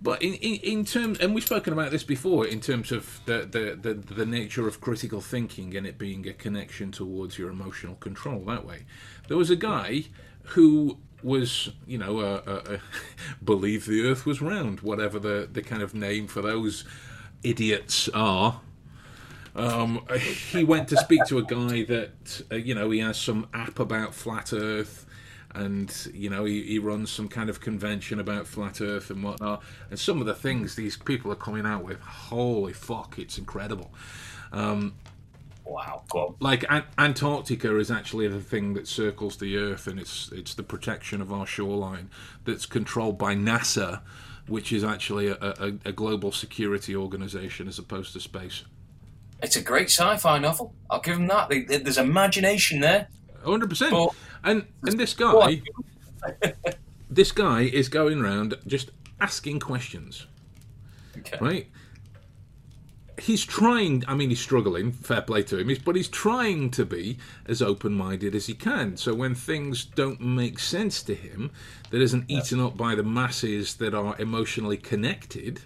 [0.00, 3.48] but in, in, in, terms, and we've spoken about this before, in terms of the,
[3.50, 7.96] the, the, the, nature of critical thinking and it being a connection towards your emotional
[7.96, 8.84] control that way.
[9.26, 10.04] There was a guy
[10.42, 12.80] who was, you know, a
[13.44, 16.84] believe the earth was round, whatever the, the kind of name for those
[17.42, 18.60] idiots are.
[19.56, 20.06] Um,
[20.52, 23.80] he went to speak to a guy that, uh, you know, he has some app
[23.80, 25.06] about flat earth
[25.58, 29.62] and you know he, he, runs some kind of convention about flat Earth and whatnot.
[29.90, 33.92] And some of the things these people are coming out with, holy fuck, it's incredible.
[34.52, 34.94] Um,
[35.64, 36.36] wow, cool.
[36.40, 40.62] like An- Antarctica is actually the thing that circles the Earth, and it's it's the
[40.62, 42.08] protection of our shoreline
[42.44, 44.00] that's controlled by NASA,
[44.46, 48.64] which is actually a, a, a global security organization as opposed to space.
[49.42, 50.74] It's a great sci-fi novel.
[50.90, 51.48] I'll give them that.
[51.48, 53.08] There's imagination there.
[53.44, 53.94] Hundred percent.
[54.44, 55.62] And and this guy,
[57.10, 60.26] this guy is going around just asking questions,
[61.18, 61.38] okay.
[61.40, 61.66] right?
[63.18, 64.04] He's trying.
[64.06, 64.92] I mean, he's struggling.
[64.92, 65.76] Fair play to him.
[65.84, 68.96] but he's trying to be as open-minded as he can.
[68.96, 71.50] So when things don't make sense to him,
[71.90, 75.62] that isn't eaten up by the masses that are emotionally connected,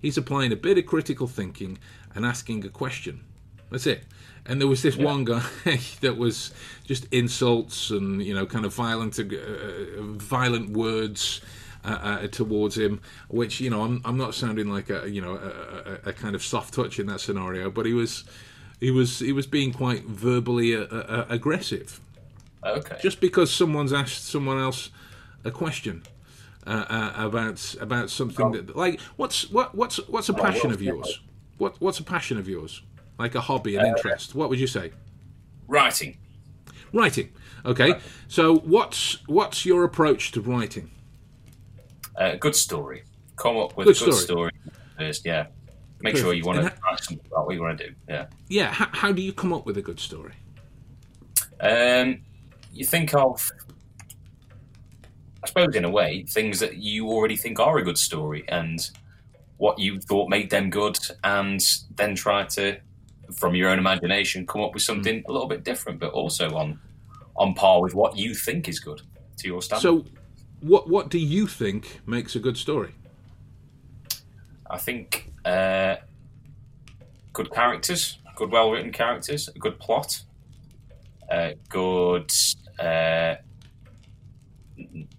[0.00, 1.78] he's applying a bit of critical thinking
[2.14, 3.24] and asking a question.
[3.68, 4.04] That's it
[4.46, 5.04] and there was this yeah.
[5.04, 5.42] one guy
[6.00, 6.52] that was
[6.84, 9.24] just insults and you know kind of violent uh,
[10.00, 11.40] violent words
[11.84, 15.36] uh, uh, towards him which you know I'm, I'm not sounding like a you know
[15.36, 18.24] a, a, a, kind of soft touch in that scenario but he was
[18.82, 22.00] he was he was being quite verbally uh, aggressive.
[22.64, 22.98] Okay.
[23.00, 24.90] Just because someone's asked someone else
[25.44, 26.02] a question
[26.66, 28.50] uh, uh, about about something oh.
[28.50, 31.20] that like what's what what's what's a passion of yours?
[31.58, 32.82] What what's a passion of yours
[33.18, 34.34] like a hobby, an uh, interest?
[34.34, 34.92] What would you say?
[35.68, 36.18] Writing.
[36.92, 37.30] Writing.
[37.64, 37.94] Okay.
[38.28, 40.90] So what's what's your approach to writing?
[42.16, 43.04] Uh, good story.
[43.36, 44.50] Come up with good a good story.
[44.50, 44.52] story
[44.98, 45.24] first.
[45.24, 45.46] Yeah.
[46.00, 46.18] Make Perfect.
[46.18, 47.94] sure you want to write something about what you want to do.
[48.08, 48.26] Yeah.
[48.48, 48.72] Yeah.
[48.72, 50.34] How, how do you come up with a good story?
[51.60, 52.22] Um,
[52.72, 53.50] you think of,
[55.44, 58.80] I suppose, in a way, things that you already think are a good story and
[59.58, 61.60] what you thought made them good, and
[61.94, 62.80] then try to
[63.32, 65.28] from your own imagination, come up with something mm.
[65.28, 66.78] a little bit different, but also on
[67.36, 69.00] on par with what you think is good
[69.38, 69.82] to your standard.
[69.82, 70.04] So,
[70.60, 72.94] what what do you think makes a good story?
[74.70, 75.96] I think uh,
[77.32, 80.22] good characters, good well written characters, a good plot,
[81.30, 82.30] uh, good
[82.78, 83.36] uh,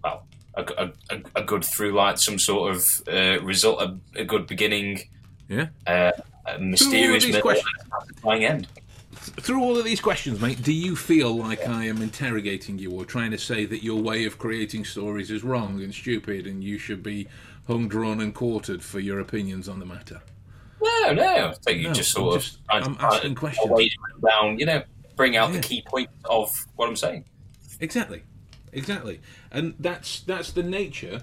[0.02, 4.46] well, a, a, a, good through like some sort of uh, result, a, a, good
[4.46, 5.00] beginning.
[5.48, 5.68] Yeah.
[5.86, 6.12] Uh,
[6.46, 8.68] a mysterious satisfying end.
[9.14, 13.04] Through all of these questions, mate, do you feel like I am interrogating you or
[13.04, 16.78] trying to say that your way of creating stories is wrong and stupid and you
[16.78, 17.28] should be
[17.66, 20.20] hung, drawn, and quartered for your opinions on the matter?
[20.82, 21.48] No, no.
[21.48, 22.42] I think you no, just sort I'm of.
[22.42, 23.96] Just, I'm asking questions.
[24.22, 24.82] Down, you know,
[25.16, 25.56] bring out yeah.
[25.56, 27.24] the key point of what I'm saying.
[27.80, 28.22] Exactly,
[28.72, 31.22] exactly, and that's that's the nature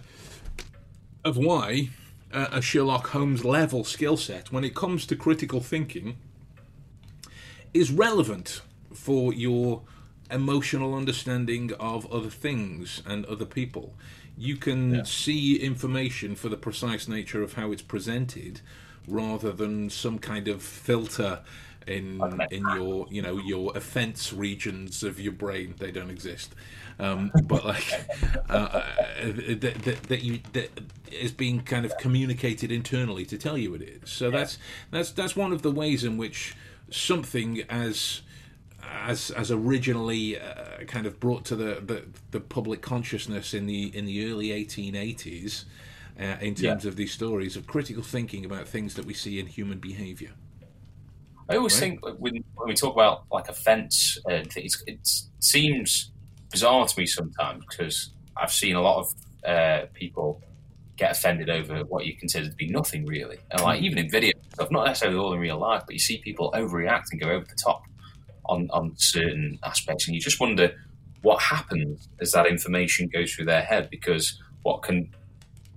[1.23, 1.89] of why
[2.33, 6.17] a Sherlock Holmes level skill set when it comes to critical thinking
[7.73, 8.61] is relevant
[8.93, 9.81] for your
[10.29, 13.93] emotional understanding of other things and other people.
[14.37, 15.03] You can yeah.
[15.03, 18.61] see information for the precise nature of how it's presented
[19.07, 21.41] rather than some kind of filter
[21.87, 25.75] in in your you know your offense regions of your brain.
[25.77, 26.53] They don't exist.
[26.99, 28.05] Um, but like
[28.49, 28.83] uh, uh,
[29.55, 30.69] that, that, that you that
[31.11, 34.09] is being kind of communicated internally to tell you it is.
[34.09, 34.57] So that's
[34.91, 36.55] that's that's one of the ways in which
[36.89, 38.21] something as
[38.83, 43.95] as as originally uh, kind of brought to the, the the public consciousness in the
[43.95, 45.65] in the early 1880s
[46.19, 46.89] uh, in terms Yeah.
[46.89, 50.31] of these stories of critical thinking about things that we see in human behavior.
[51.49, 51.99] I always Right.
[51.99, 54.99] think when, when we talk about like offence, uh, it's, it
[55.39, 56.11] seems
[56.51, 59.13] bizarre to me sometimes because I've seen a lot of
[59.47, 60.41] uh, people
[60.97, 64.31] get offended over what you consider to be nothing really, and like even in video
[64.53, 67.45] stuff, not necessarily all in real life, but you see people overreact and go over
[67.45, 67.83] the top
[68.45, 70.71] on on certain aspects, and you just wonder
[71.21, 75.09] what happens as that information goes through their head because what can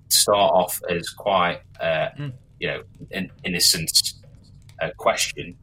[0.08, 2.32] start off as quite uh, Mm.
[2.60, 2.82] you know
[3.12, 4.14] an innocent
[4.82, 5.56] uh, question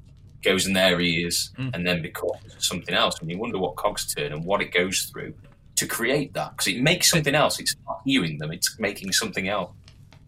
[0.44, 1.76] goes in their ears Mm.
[1.76, 3.20] and then becomes something else.
[3.22, 5.34] And you wonder what cogs turn and what it goes through
[5.76, 7.60] to create that because it makes something else.
[7.60, 9.72] It's not hearing them; it's making something else.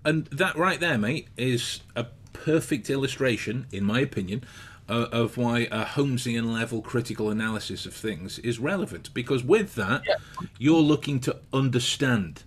[0.05, 4.43] And that right there, mate, is a perfect illustration, in my opinion,
[4.89, 9.13] uh, of why a Holmesian level critical analysis of things is relevant.
[9.13, 10.15] Because with that, Yeah.
[10.59, 12.43] you're looking to understand.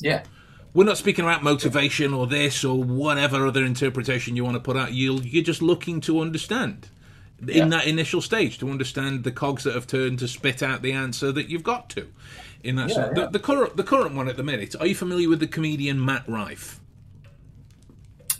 [0.00, 0.24] Yeah,
[0.74, 4.76] We're not speaking about motivation or this or whatever other interpretation you want to put
[4.76, 4.92] out.
[4.92, 6.88] you you're just looking to understand
[7.44, 7.62] Yeah.
[7.62, 10.92] in that initial stage to understand the cogs that have turned to spit out the
[10.92, 12.08] answer that you've got to.
[12.62, 13.12] In that Yeah, yeah.
[13.14, 14.74] The, the current the current one at the minute.
[14.80, 16.80] Are you familiar with the comedian Matt Rife?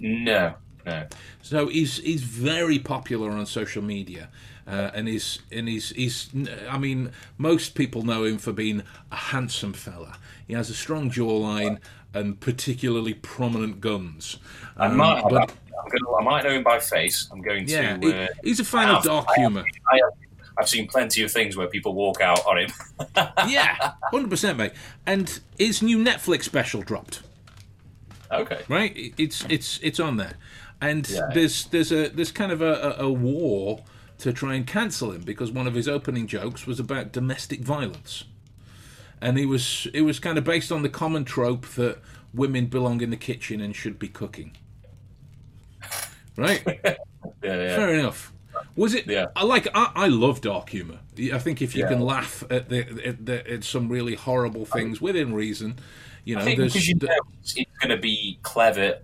[0.01, 0.55] no,
[0.87, 1.07] no.
[1.42, 4.29] So he's he's very popular on social media,
[4.66, 6.31] uh, and he's and he's he's.
[6.68, 10.16] I mean, most people know him for being a handsome fella.
[10.47, 11.79] He has a strong jawline
[12.14, 14.38] and particularly prominent guns.
[14.77, 17.29] I Um, might, but I'm gonna, I might know him by face.
[17.31, 18.07] I'm going yeah, to.
[18.07, 19.64] he- uh, he's a fan of dark I have- humor.
[19.92, 20.11] I have,
[20.57, 22.70] I've seen plenty of things where people walk out on him.
[23.48, 24.72] Yeah, hundred percent, mate.
[25.05, 27.22] And his new Netflix special dropped.
[28.31, 28.61] okay.
[28.68, 29.12] right?
[29.18, 30.35] It's it's it's on there,
[30.81, 31.29] and Yeah.
[31.35, 33.83] there's there's a there's kind of a, a, a war
[34.18, 38.24] to try and cancel him because one of his opening jokes was about domestic violence,
[39.24, 41.98] and he was it was kind of based on the common trope that
[42.32, 44.56] women belong in the kitchen and should be cooking.
[46.37, 46.94] Right, Yeah,
[47.42, 47.76] yeah.
[47.76, 48.32] fair enough.
[48.76, 49.06] Was it?
[49.06, 49.26] Yeah.
[49.37, 49.66] I like.
[49.74, 50.98] I, I love dark humor.
[51.32, 51.88] I think if you Yeah.
[51.90, 55.76] can laugh at the at, the, at some really horrible things within reason,
[56.24, 57.08] you know, I think there's you know
[57.40, 58.98] it's, going to be clever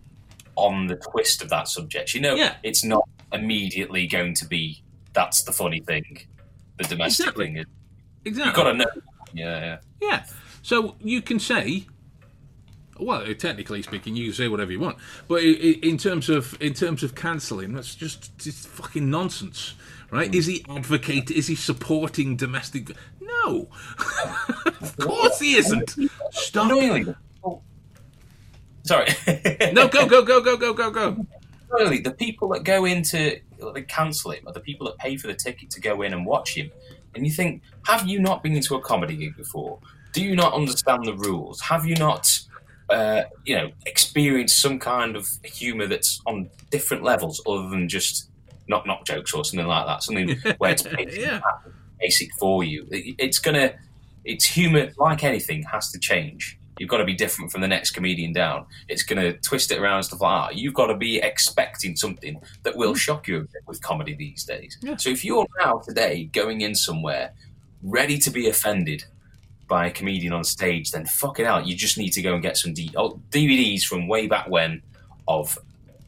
[0.56, 2.14] on the twist of that subject.
[2.14, 2.56] You know, Yeah.
[2.62, 6.20] it's not immediately going to be that's the funny thing,
[6.78, 7.46] the domestic Exactly.
[7.46, 7.64] thing.
[8.24, 8.46] exactly.
[8.46, 8.86] You've got to know.
[9.32, 9.78] Yeah, yeah.
[10.00, 10.24] Yeah.
[10.62, 11.86] So you can say,
[12.98, 17.02] well, technically speaking, you can say whatever you want, but in terms of in terms
[17.02, 19.74] of cancelling, that's just just fucking nonsense,
[20.10, 20.28] right?
[20.28, 20.34] Hmm.
[20.34, 21.30] Is he advocate?
[21.30, 22.90] Is he supporting domestic?
[23.20, 23.68] No,
[24.80, 25.96] of course he isn't.
[26.32, 26.66] Stop.
[26.66, 27.14] Annoyingly,
[28.82, 29.08] sorry.
[29.72, 31.26] No, go go go go go go go.
[31.72, 33.40] Annoyingly, the people that go into
[33.74, 36.26] they cancel him are the people that pay for the ticket to go in and
[36.26, 36.70] watch him.
[37.14, 39.78] And you think, have you not been into a comedy gig before?
[40.12, 41.60] Do you not understand the rules?
[41.60, 42.28] Have you not,
[42.88, 48.28] uh, you know, experienced some kind of humour that's on different levels other than just
[48.68, 50.02] knock knock jokes or something like that?
[50.02, 51.40] Something where it's basic, Yeah.
[52.00, 52.86] basic for you.
[52.90, 53.74] It- It's gonna,
[54.24, 56.58] it's humour like anything has to change.
[56.80, 58.64] You've got to be different from the next comedian down.
[58.88, 60.58] It's going to twist it around and stuff like that.
[60.58, 62.96] You've got to be expecting something that will mm.
[62.96, 64.78] shock you a bit with comedy these days.
[64.80, 64.96] Yeah.
[64.96, 67.34] So if you're now today going in somewhere
[67.82, 69.04] ready to be offended
[69.68, 71.66] by a comedian on stage, then fucking out.
[71.66, 74.80] you just need to go and get some D- oh, DVDs from way back when
[75.28, 75.58] of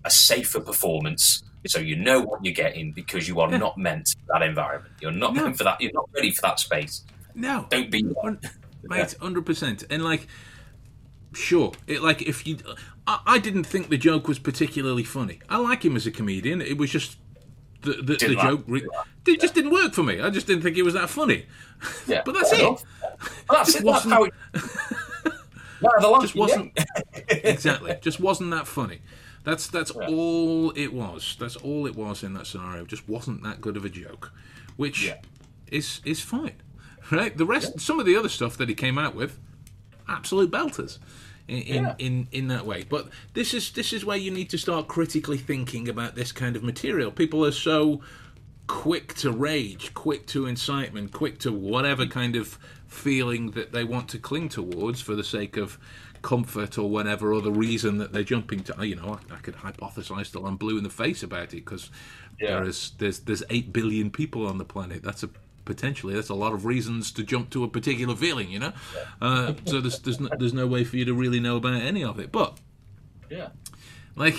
[0.06, 1.42] a safer performance.
[1.66, 3.58] So you know what you're getting because you are Yeah.
[3.58, 4.94] not meant for that environment.
[5.02, 5.44] You're not No.
[5.44, 5.82] meant for that.
[5.82, 7.04] You're not ready for that space.
[7.34, 7.66] No.
[7.68, 8.06] Don't be.
[8.84, 9.84] Mate, hundred percent.
[9.90, 10.26] And like,
[11.32, 12.58] sure, it like if you,
[13.06, 15.40] I, I didn't think the joke was particularly funny.
[15.48, 16.60] I like him as a comedian.
[16.60, 17.16] It was just
[17.82, 18.64] the the, the like- joke.
[18.66, 18.86] Re-
[19.26, 20.20] it just didn't work for me.
[20.20, 21.46] I just didn't think it was that funny.
[22.06, 22.60] Yeah, But that's it.
[22.62, 22.82] Well,
[23.50, 23.84] that's it.
[23.84, 24.34] That's how it.
[25.80, 26.78] No, the last Just wasn't
[27.28, 27.96] exactly.
[28.00, 29.00] Just wasn't that funny.
[29.44, 30.06] That's that's Yeah.
[30.08, 31.36] all it was.
[31.40, 32.84] That's all it was in that scenario.
[32.84, 34.32] Just wasn't that good of a joke,
[34.76, 35.16] which Yeah.
[35.68, 36.54] is is fine,
[37.10, 37.36] right?
[37.36, 39.40] The rest, some of the other stuff that he came out with,
[40.08, 40.98] absolute belters.
[41.48, 41.94] In, in, Yeah.
[41.98, 45.38] in in that way, but this is this is where you need to start critically
[45.38, 47.10] thinking about this kind of material.
[47.10, 48.00] People are so
[48.68, 54.08] quick to rage, quick to incitement, quick to whatever kind of feeling that they want
[54.10, 55.78] to cling towards for the sake of
[56.22, 58.86] comfort or whatever other reason that they're jumping to.
[58.86, 61.90] You know, I, I could hypothesize till I'm blue in the face about it because
[62.40, 62.60] Yeah.
[62.60, 65.02] there's there's there's eight billion people on the planet.
[65.02, 65.30] That's a
[65.64, 68.50] potentially that's a lot of reasons to jump to a particular feeling.
[68.50, 68.72] You know,
[69.20, 72.04] uh, so there's there's no, there's no way for you to really know about any
[72.04, 72.58] of it, but.
[73.30, 73.48] Yeah.
[74.14, 74.36] Like,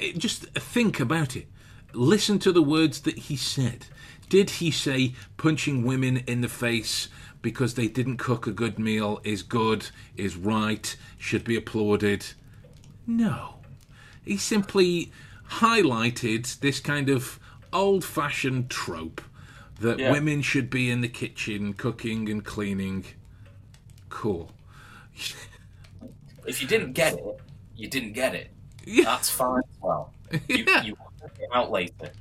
[0.00, 1.46] eh, just think about it.
[1.92, 3.86] Listen to the words that he said.
[4.28, 7.08] Did he say punching women in the face
[7.42, 12.26] because they didn't cook a good meal is good, is right, should be applauded?
[13.06, 13.56] No.
[14.24, 15.10] He simply
[15.54, 17.40] highlighted this kind of
[17.72, 19.20] old fashioned trope
[19.80, 20.12] that Yeah.
[20.12, 23.04] women should be in the kitchen cooking and cleaning.
[24.08, 24.52] Cool.
[26.46, 27.40] If you didn't get it,
[27.74, 28.50] you didn't get it.
[28.84, 29.04] Yeah.
[29.04, 30.12] That's fine as well.
[30.48, 30.82] You, Yeah.
[30.84, 32.12] you work it out later.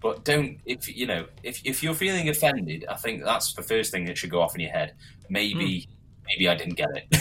[0.00, 3.92] But don't if you know if if you're feeling offended, I think that's the first
[3.92, 4.94] thing that should go off in your head.
[5.28, 5.92] Maybe hmm.
[6.26, 7.16] maybe I didn't get it.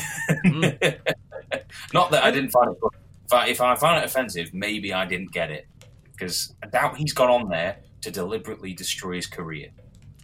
[0.46, 1.62] Hmm.
[1.94, 2.78] Not that I didn't find it.
[2.82, 2.92] But
[3.26, 5.68] if I, if I found it offensive, maybe I didn't get it
[6.12, 9.70] because I doubt he's gone on there to deliberately destroy his career.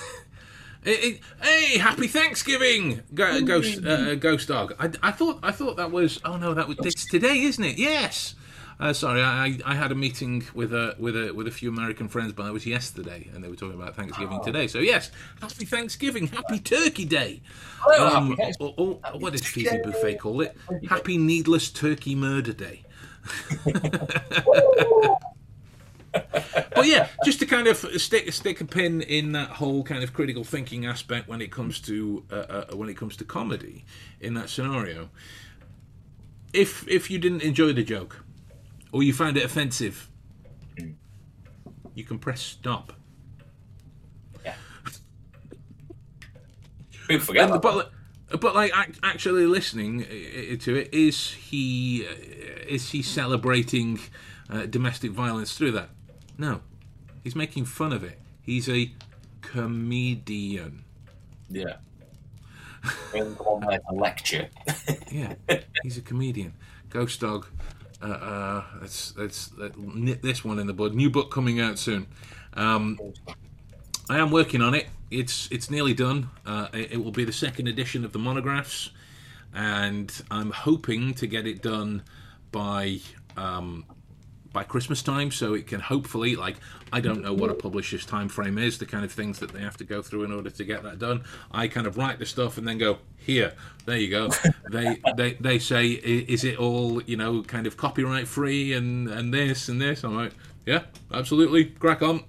[0.83, 4.73] Hey, hey, happy Thanksgiving, Go- Ghost uh, Ghost Dog.
[4.79, 7.77] I, I thought I thought that was oh no that was it's today, isn't it?
[7.77, 8.35] Yes.
[8.79, 12.07] Uh, sorry, I, I had a meeting with a with a with a few American
[12.07, 14.67] friends, but it was yesterday, and they were talking about Thanksgiving today.
[14.67, 17.41] So yes, happy Thanksgiving, happy Turkey Day.
[17.99, 20.55] Um, Happy or, or, what does Phoebe Buffay call it?
[20.87, 22.85] Happy Needless Turkey Murder Day.
[26.11, 30.13] but yeah, just to kind of stick stick a pin in that whole kind of
[30.13, 33.85] critical thinking aspect when it comes to uh, uh, when it comes to comedy
[34.19, 35.09] in that scenario.
[36.53, 38.23] If if you didn't enjoy the joke
[38.91, 40.09] or you found it offensive,
[41.93, 42.93] you can press stop.
[47.07, 47.91] People forget And, but
[48.41, 52.13] but like actually listening uh, to it, is he uh,
[52.67, 53.99] is he celebrating
[54.49, 55.89] uh, domestic violence through that?
[56.37, 56.61] No,
[57.23, 58.19] he's making fun of it.
[58.41, 58.91] He's a
[59.41, 60.83] comedian.
[61.49, 61.77] Yeah.
[63.13, 64.49] Don't go on there to lecture.
[65.11, 65.35] Yeah,
[65.83, 66.53] he's a comedian.
[66.89, 67.47] Ghost Dog.
[68.01, 70.93] Uh, uh, let's let's let nip this one in the bud.
[70.93, 72.07] New book coming out soon.
[72.53, 72.99] Um,
[74.09, 74.87] I am working on it.
[75.09, 76.29] It's it's nearly done.
[76.45, 78.91] Uh, it, it will be the second edition of the monographs,
[79.53, 82.03] and I'm hoping to get it done
[82.51, 82.99] by
[83.35, 83.85] um,
[84.53, 86.57] by Christmas time, so it can hopefully like
[86.91, 89.59] I don't know what a publisher's time frame is, the kind of things that they
[89.59, 91.23] have to go through in order to get that done.
[91.51, 93.53] I kind of write the stuff and then go here,
[93.85, 94.29] there you go.
[94.71, 99.33] they they they say is it all you know kind of copyright free and and
[99.33, 100.03] this and this.
[100.03, 100.33] I'm like
[100.65, 100.83] yeah,
[101.13, 102.23] absolutely, crack on,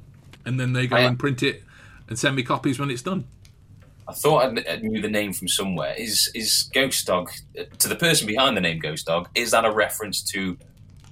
[0.44, 1.62] and then they go I- and print it
[2.08, 3.24] and send me copies when it's done.
[4.06, 5.94] I thought I knew the name from somewhere.
[5.98, 7.30] Is is Ghost Dog
[7.78, 9.28] to the person behind the name Ghost Dog?
[9.34, 10.56] Is that a reference to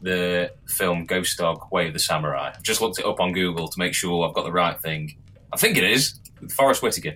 [0.03, 2.53] the film Ghost Dog: Way of the Samurai?
[2.55, 5.16] I've just looked it up on Google to make sure I've got the right thing.
[5.53, 7.14] I think it is with Forest Whitaker.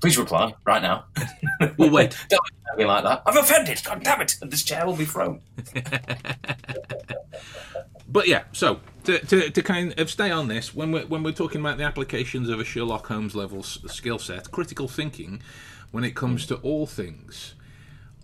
[0.00, 1.04] Please reply right now.
[1.76, 2.16] Well, wait.
[2.28, 2.40] Don't
[2.76, 3.22] me like that.
[3.26, 3.82] I've offended.
[3.84, 4.36] God damn it!
[4.40, 5.40] And this chair will be thrown.
[8.10, 11.32] But yeah, so to, to, to kind of stay on this, when we're when we're
[11.32, 15.42] talking about the applications of a Sherlock Holmes level s- skill set, critical thinking,
[15.90, 17.54] when it comes to all things,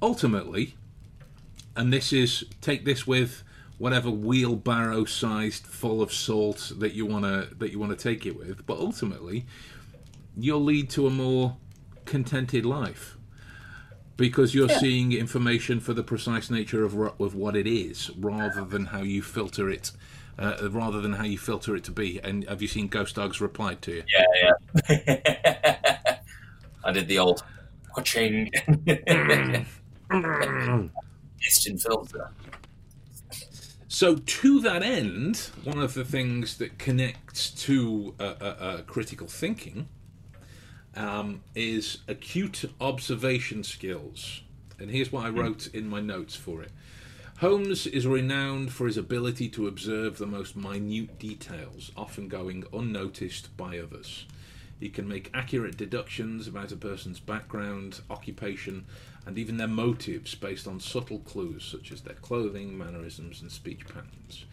[0.00, 0.74] ultimately,
[1.76, 3.42] and this is take this with
[3.78, 8.66] whatever wheelbarrow sized full of salt that you wanna that you wanna take it with,
[8.66, 9.46] but ultimately,
[10.36, 11.56] you'll lead to a more
[12.04, 13.16] contented life
[14.16, 18.86] because you're seeing information for the precise nature of, of what it is rather than
[18.86, 19.90] how you filter it
[20.38, 22.20] uh, rather than how you filter it to be.
[22.22, 24.02] And have you seen ghost dogs replied to you?
[24.12, 24.52] Yeah,
[24.88, 26.16] yeah.
[26.84, 27.42] I did the old
[27.96, 28.50] watching
[31.78, 32.30] filter.
[33.88, 39.26] so to that end one of the things that connects to uh, uh, uh, critical
[39.26, 39.88] thinking
[40.96, 44.42] um, is acute observation skills
[44.78, 46.70] and here's what i wrote in my notes for it
[47.38, 53.56] Holmes is renowned for his ability to observe the most minute details, often going unnoticed
[53.56, 54.24] by others.
[54.78, 58.86] He can make accurate deductions about a person's background, occupation,
[59.26, 63.86] and even their motives based on subtle clues such as their clothing, mannerisms, and speech
[63.86, 64.44] patterns.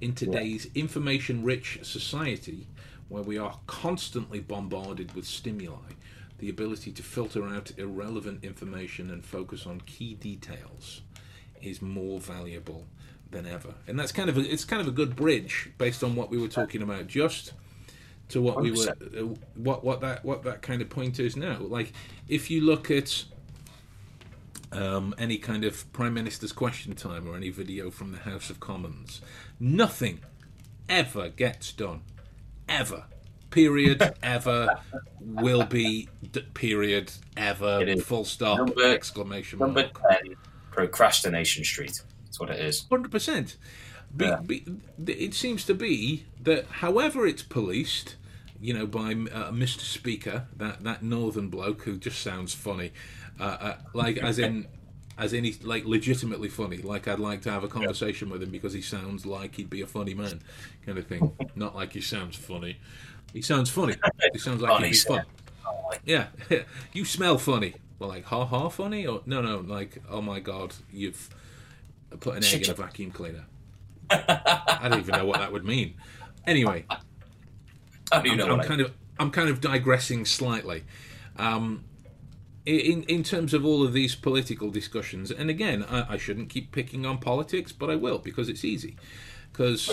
[0.00, 2.66] In today's information rich society,
[3.08, 5.94] where we are constantly bombarded with stimuli,
[6.38, 11.02] the ability to filter out irrelevant information and focus on key details
[11.60, 12.86] is more valuable
[13.30, 13.74] than ever.
[13.86, 16.38] And that's kind of a, it's kind of a good bridge based on what we
[16.38, 17.52] were talking about just
[18.28, 19.22] to what we were uh,
[19.54, 21.58] what what that what that kind of point is now.
[21.60, 21.92] Like
[22.28, 23.24] if you look at
[24.72, 28.60] um, any kind of Prime Minister's question time or any video from the House of
[28.60, 29.20] Commons.
[29.58, 30.20] Nothing
[30.88, 32.02] ever gets done.
[32.68, 33.04] Ever.
[33.50, 34.02] Period.
[34.22, 34.78] ever.
[35.20, 36.08] Will be.
[36.32, 37.12] D- period.
[37.36, 37.84] Ever.
[37.96, 38.58] Full stop.
[38.58, 40.22] Number- exclamation Number mark.
[40.22, 40.34] 10,
[40.70, 42.02] Procrastination Street.
[42.24, 42.86] That's what it is.
[42.90, 43.56] Hundred percent.
[44.14, 44.36] Be, Yeah.
[44.44, 44.64] be,
[45.06, 48.16] it seems to be that, however, it's policed,
[48.60, 49.80] you know, by uh, Mr.
[49.80, 52.92] Speaker, that that northern bloke who just sounds funny,
[53.40, 54.66] uh, uh, like as in,
[55.16, 56.78] as in he's like legitimately funny.
[56.78, 59.80] Like I'd like to have a conversation with him because he sounds like he'd be
[59.82, 60.40] a funny man,
[60.84, 61.32] kind of thing.
[61.54, 62.78] Not like he sounds funny.
[63.32, 63.94] He sounds funny.
[64.32, 65.22] He sounds like Funny he'd be fun.
[66.04, 66.26] Yeah,
[66.92, 67.74] you smell funny.
[67.98, 71.28] Well, like ha ha funny, or no, no, like oh my god, you've
[72.20, 73.44] put an egg in a vacuum cleaner.
[74.10, 75.94] I don't even know what that would mean.
[76.46, 76.86] Anyway,
[78.12, 80.84] I don't I'm, know I'm what I- kind of I'm kind of digressing slightly.
[81.36, 81.84] Um,
[82.68, 86.72] in in terms of all of these political discussions, and again, I, I shouldn't keep
[86.72, 88.96] picking on politics, but I will because it's easy.
[89.50, 89.90] Because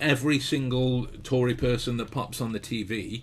[0.00, 3.22] every single Tory person that pops on the TV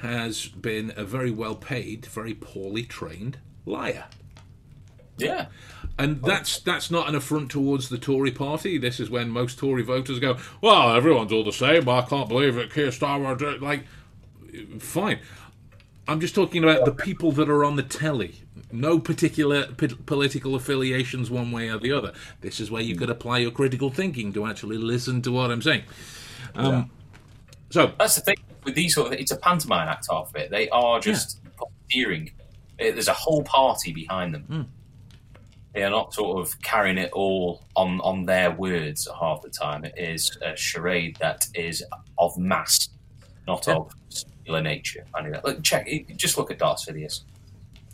[0.00, 4.04] has been a very well paid, very poorly trained liar.
[5.16, 5.46] Yeah.
[5.98, 6.26] And oh.
[6.26, 8.78] that's that's not an affront towards the Tory party.
[8.78, 11.88] This is when most Tory voters go, "Well, everyone's all the same.
[11.88, 13.84] I can't believe it." Keir Starmer, did-" like,
[14.78, 15.18] fine.
[16.08, 18.40] I'm just talking about the people that are on the telly.
[18.72, 22.12] No particular p- political affiliations, one way or the other.
[22.40, 25.62] This is where you could apply your critical thinking to actually listen to what I'm
[25.62, 25.82] saying.
[26.54, 26.90] Um,
[27.70, 29.12] So, That's the thing with these sort of.
[29.20, 30.50] It's a pantomime act half of it.
[30.50, 31.40] They are just
[31.90, 32.30] steering.
[32.78, 34.42] There's a whole party behind them.
[34.44, 34.62] Hmm.
[35.74, 39.84] They are not sort of carrying it all on on their words half the time.
[39.84, 41.84] It is a charade that is
[42.18, 42.88] of mass,
[43.46, 43.74] not Yeah.
[43.76, 43.92] of
[44.48, 45.04] singular nature.
[45.14, 45.44] I know that.
[45.44, 45.88] Look, check.
[46.16, 47.20] Just look at Darth Sidious.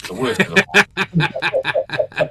[0.06, 0.64] The worst of them.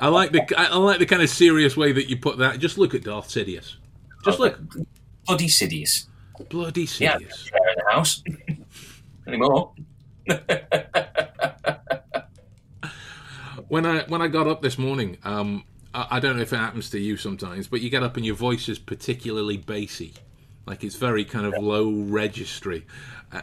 [0.00, 2.58] I like the I like the kind of serious way that you put that.
[2.58, 3.76] Just look at Darth Sidious.
[4.24, 4.58] Just look,
[5.26, 6.06] Bloody Sidious.
[6.48, 7.44] bloody Sidious.
[7.46, 8.22] chair in the house
[9.26, 9.72] anymore.
[13.68, 16.56] when I when I got up this morning, um, I, I don't know if it
[16.58, 20.14] happens to you sometimes, but you get up and your voice is particularly bassy,
[20.66, 22.86] like it's very kind of low registry.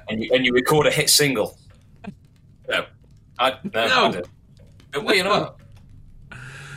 [0.09, 1.57] and you, and you record a hit single.
[2.67, 2.85] No,
[3.37, 3.87] I no.
[3.87, 4.05] No.
[4.05, 4.27] I don't.
[4.91, 5.57] But wait, you know what?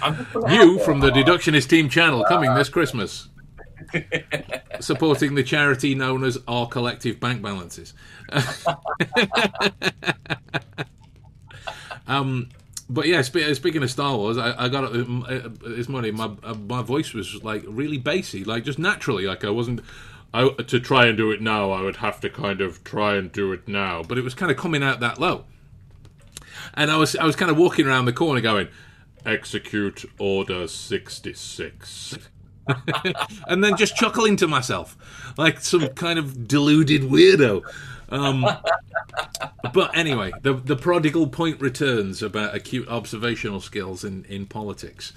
[0.03, 3.29] I'm just putting it You from the Deductionist Team channel coming this Christmas,
[4.81, 7.95] supporting the charity known as Our Collective Bank Balances.
[12.09, 12.49] um,
[12.91, 16.17] but yeah, speaking of Star Wars, I, I got up uh, this morning.
[16.17, 19.27] My uh, my voice was like really bassy, like just naturally.
[19.27, 19.81] Like I wasn't.
[20.35, 23.31] I, to try and do it now, I would have to kind of try and
[23.31, 25.45] do it now, but it was kind of coming out that low.
[26.75, 28.69] And I was I was kind of walking around the corner going,
[29.27, 32.19] execute order 66
[33.47, 34.97] and then just chuckling to myself
[35.37, 37.63] like some kind of deluded weirdo.
[38.09, 38.47] Um,
[39.73, 45.13] but anyway the, the prodigal point returns about acute observational skills in, in politics.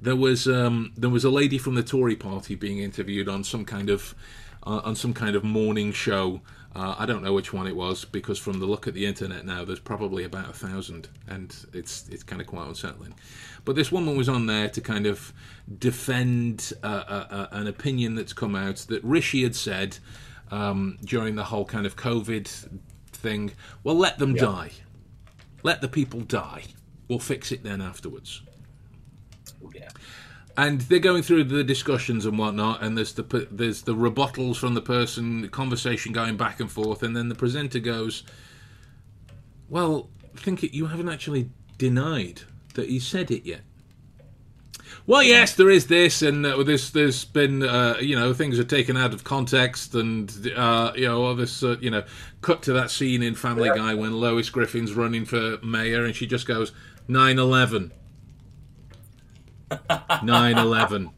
[0.00, 3.64] There was um, there was a lady from the Tory party being interviewed on some
[3.64, 4.14] kind of
[4.66, 6.40] uh, on some kind of morning show
[6.76, 9.46] uh, I don't know which one it was because from the look at the internet
[9.46, 13.14] now, there's probably about a thousand, and it's it's kind of quite unsettling.
[13.64, 15.32] But this woman was on there to kind of
[15.78, 19.96] defend uh, uh, uh, an opinion that's come out that Rishi had said
[20.50, 22.46] um, during the whole kind of COVID
[23.10, 23.52] thing.
[23.82, 24.72] Well, let them die,
[25.62, 26.64] let the people die.
[27.08, 28.42] We'll fix it then afterwards
[29.72, 29.88] Yeah.
[30.56, 34.74] And they're going through the discussions and whatnot, and there's the there's the rebuttals from
[34.74, 38.22] the person, the conversation going back and forth, and then the presenter goes,
[39.68, 40.74] "Well, I think it.
[40.74, 42.42] You haven't actually denied
[42.74, 43.60] that he said it yet."
[45.06, 48.64] Well, yes, there is this, and uh, there's there's been uh, you know things are
[48.64, 52.02] taken out of context, and uh, you know all this uh, you know
[52.40, 56.26] cut to that scene in Family Guy when Lois Griffin's running for mayor, and she
[56.26, 56.72] just goes
[57.08, 57.92] 9/11.
[59.70, 61.10] 9/11.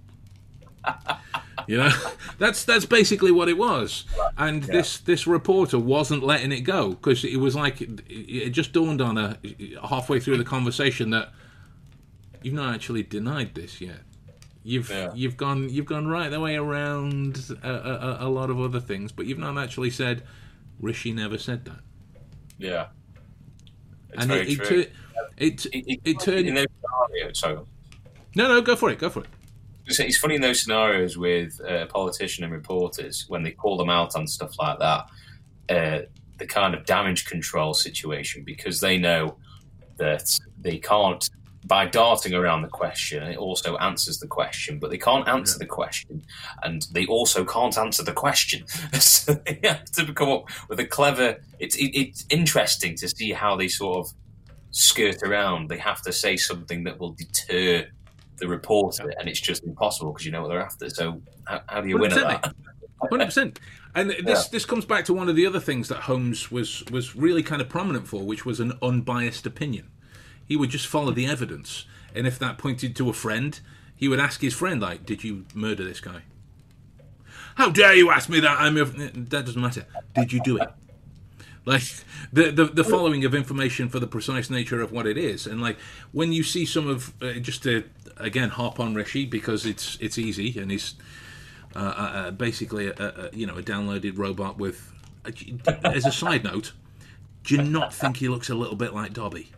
[1.66, 1.90] You know,
[2.38, 4.04] that's that's basically what it was,
[4.38, 8.72] and this this reporter wasn't letting it go because it was like it, it just
[8.72, 9.36] dawned on her
[9.86, 11.30] halfway through the conversation that
[12.42, 14.00] you've not actually denied this yet.
[14.62, 15.12] You've Yeah.
[15.14, 19.12] you've gone you've gone right the way around a, a, a lot of other things,
[19.12, 20.22] but you've not actually said
[20.80, 21.80] Rishi never said that.
[22.56, 22.86] Yeah.
[24.10, 24.92] It's and it, it, it,
[25.36, 26.48] It- it, it's turned
[28.34, 29.26] no no go for it go for it.
[29.86, 33.90] it's it's funny in those scenarios with uh, politician and reporters when they call them
[33.90, 35.06] out on stuff like that.
[35.68, 36.00] Uh,
[36.38, 39.36] the kind of damage control situation because they know
[39.96, 41.28] that they can't
[41.68, 45.64] by darting around the question, it also answers the question, but they can't answer yeah.
[45.64, 46.22] the question,
[46.62, 48.66] and they also can't answer the question.
[49.00, 51.36] so they have to come up with a clever.
[51.58, 54.12] It's it, it's interesting to see how they sort of
[54.70, 55.68] skirt around.
[55.68, 57.86] They have to say something that will deter
[58.38, 60.88] the reporter, and it's just impossible because you know what they're after.
[60.90, 62.54] So how, how do you win at that?
[63.10, 63.60] Hundred percent.
[63.94, 64.48] And this yeah.
[64.50, 67.60] this comes back to one of the other things that Holmes was was really kind
[67.60, 69.90] of prominent for, which was an unbiased opinion.
[70.46, 71.84] He would just follow the evidence,
[72.14, 73.60] and if that pointed to a friend,
[73.94, 76.22] he would ask his friend, like, "Did you murder this guy?"
[77.56, 78.56] How dare you ask me that?
[78.60, 79.84] I'm that doesn't matter.
[80.14, 80.68] Did you do it?
[81.68, 81.82] Like
[82.32, 85.60] the, the the following of information for the precise nature of what it is, and
[85.60, 85.76] like
[86.12, 87.84] when you see some of uh, just to
[88.18, 90.94] again harp on Rishi because it's it's easy and he's
[91.74, 94.92] uh, uh, uh basically a, a, you know a downloaded robot with.
[95.84, 96.72] as a side note,
[97.44, 99.50] do you not think he looks a little bit like Dobby?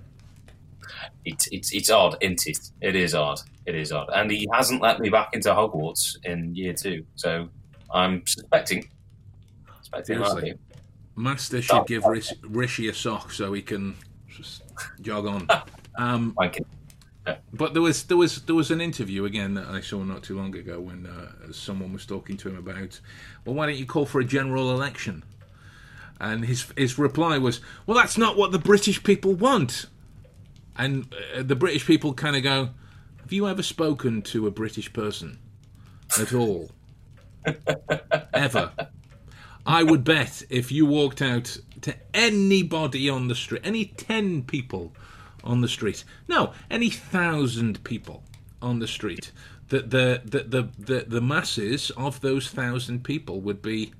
[1.25, 2.71] It's it's it's odd, isn't it?
[2.81, 3.41] It is odd.
[3.67, 7.49] It is odd, and he hasn't let me back into Hogwarts in year two, so
[7.93, 8.89] I'm suspecting.
[9.83, 10.59] Suspecting
[11.17, 13.97] Master should give Rishi, Rishi a sock so he can
[14.29, 14.63] just
[15.01, 15.49] jog on.
[15.97, 16.35] Um,
[17.53, 20.37] but there was there was there was an interview again that I saw not too
[20.37, 23.01] long ago when uh, someone was talking to him about,
[23.45, 25.25] well, why don't you call for a general election?
[26.19, 29.87] And his his reply was, well, that's not what the British people want.
[30.77, 32.71] And uh, the British people kind of go,
[33.21, 35.39] have you ever spoken to a British person
[36.19, 36.71] at all?
[38.35, 38.73] Ever?
[39.67, 44.93] I would bet if you walked out to anybody on the street, any 10 people
[45.45, 48.23] on the street, no, any thousand people
[48.63, 49.33] on the street,
[49.69, 53.93] that the, the, the, the, the masses of those thousand people would be,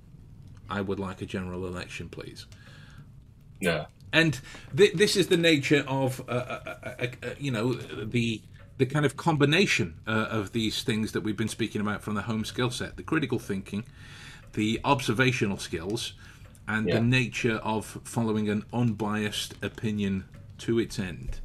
[0.69, 2.47] I would like a general election, please.
[3.61, 3.87] Yeah.
[4.13, 4.41] And
[4.77, 8.43] th- this is the nature of, uh, uh, uh, uh, uh you know, the
[8.79, 12.23] the kind of combination uh, of these things that we've been speaking about from the
[12.23, 13.85] home skill set the critical thinking
[14.55, 16.15] the observational skills
[16.67, 16.95] and yeah.
[16.95, 20.25] the nature of following an unbiased opinion
[20.61, 21.41] to its end.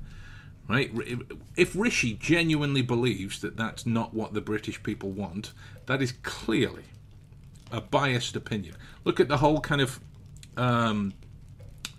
[0.67, 0.91] Right?
[1.55, 5.53] If Rishi genuinely believes that that's not what the British people want,
[5.85, 6.85] that is clearly
[7.71, 8.75] a biased opinion.
[9.03, 9.99] Look at the whole kind of
[10.57, 11.13] um,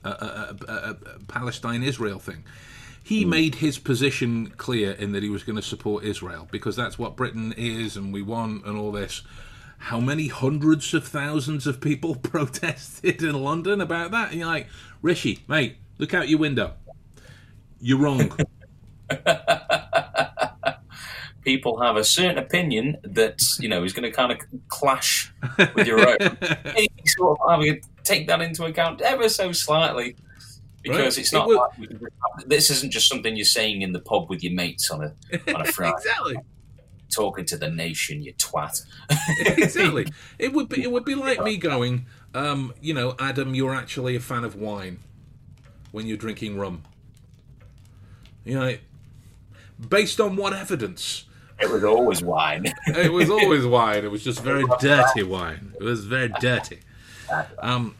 [0.04, 0.94] uh, uh, uh, uh
[1.28, 2.44] Palestine Israel thing.
[3.04, 3.28] He mm.
[3.28, 7.14] made his position clear in that he was going to support Israel because that's what
[7.14, 9.22] Britain is and we want and all this
[9.78, 14.30] how many hundreds of thousands of people protested in London about that?
[14.30, 14.68] And you're like,
[15.02, 16.74] Rishi, mate, look out your window.
[17.87, 18.32] You're wrong.
[21.45, 25.32] people have a certain opinion that you know is going to kind of clash
[25.76, 26.18] with your own.
[27.07, 30.16] sort of have to take that into account ever so slightly
[30.82, 31.18] because right.
[31.18, 31.49] it's not.
[31.49, 35.05] It like, this isn't just something you're saying in the pub with your mates on
[35.05, 35.14] a
[35.55, 35.95] on a Friday.
[35.97, 36.37] exactly
[37.14, 38.82] talking to the nation, you twat.
[39.47, 40.09] exactly.
[40.41, 44.16] It would be it would be like me going, um, you know, Adam, you're actually
[44.16, 44.99] a fan of wine
[45.93, 46.82] when you're drinking rum.
[48.47, 48.76] You know,
[49.88, 51.24] based on what evidence?
[51.61, 52.72] It was always wine.
[52.86, 54.05] it was always wine.
[54.05, 55.74] It was just very dirty wine.
[55.78, 56.80] It was very dirty.
[57.59, 57.97] Um,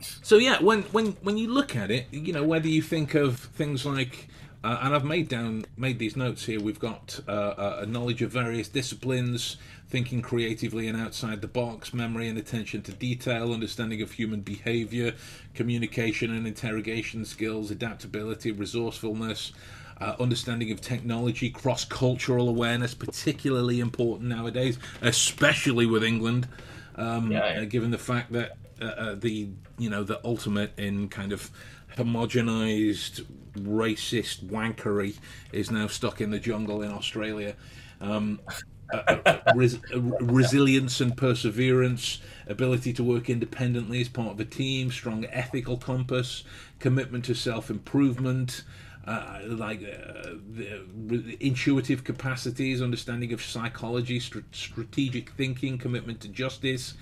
[0.00, 3.38] so yeah, when when when you look at it, you know, whether you think of
[3.38, 4.28] things like
[4.64, 6.60] uh, and I've made down made these notes here.
[6.60, 9.56] We've got uh, a knowledge of various disciplines,
[9.88, 15.14] thinking creatively and outside the box, memory and attention to detail, understanding of human behavior,
[15.54, 19.52] communication and interrogation skills, adaptability, resourcefulness.
[19.98, 26.46] Uh, understanding of technology, cross cultural awareness, particularly important nowadays, especially with England,
[26.96, 27.60] um, yeah, yeah.
[27.62, 29.48] Uh, given the fact that uh, uh, the
[29.78, 31.50] you know the ultimate in kind of
[31.96, 33.24] homogenized
[33.54, 35.18] racist wankery
[35.52, 37.54] is now stuck in the jungle in Australia.
[38.00, 38.40] Um,
[38.92, 39.78] uh, res-
[40.20, 46.44] resilience and perseverance, ability to work independently as part of a team, strong ethical compass,
[46.78, 48.62] commitment to self improvement,
[49.06, 56.94] uh, like uh, the, intuitive capacities, understanding of psychology, st- strategic thinking, commitment to justice.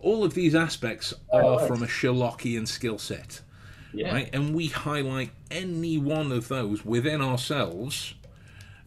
[0.00, 3.42] All of these aspects are from a Sherlockian skill set.
[3.92, 4.12] Yeah.
[4.12, 4.30] Right?
[4.32, 8.14] And we highlight any one of those within ourselves,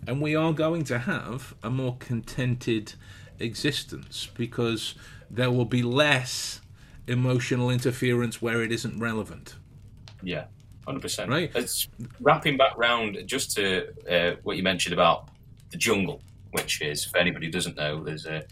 [0.05, 2.93] and we are going to have a more contented
[3.39, 4.95] existence because
[5.29, 6.61] there will be less
[7.07, 9.55] emotional interference where it isn't relevant.
[10.21, 10.45] Yeah,
[10.85, 11.29] hundred percent.
[11.29, 11.51] Right.
[11.55, 11.87] It's
[12.19, 15.29] wrapping back round just to uh, what you mentioned about
[15.71, 16.21] the jungle,
[16.51, 18.43] which is for anybody who doesn't know, there's a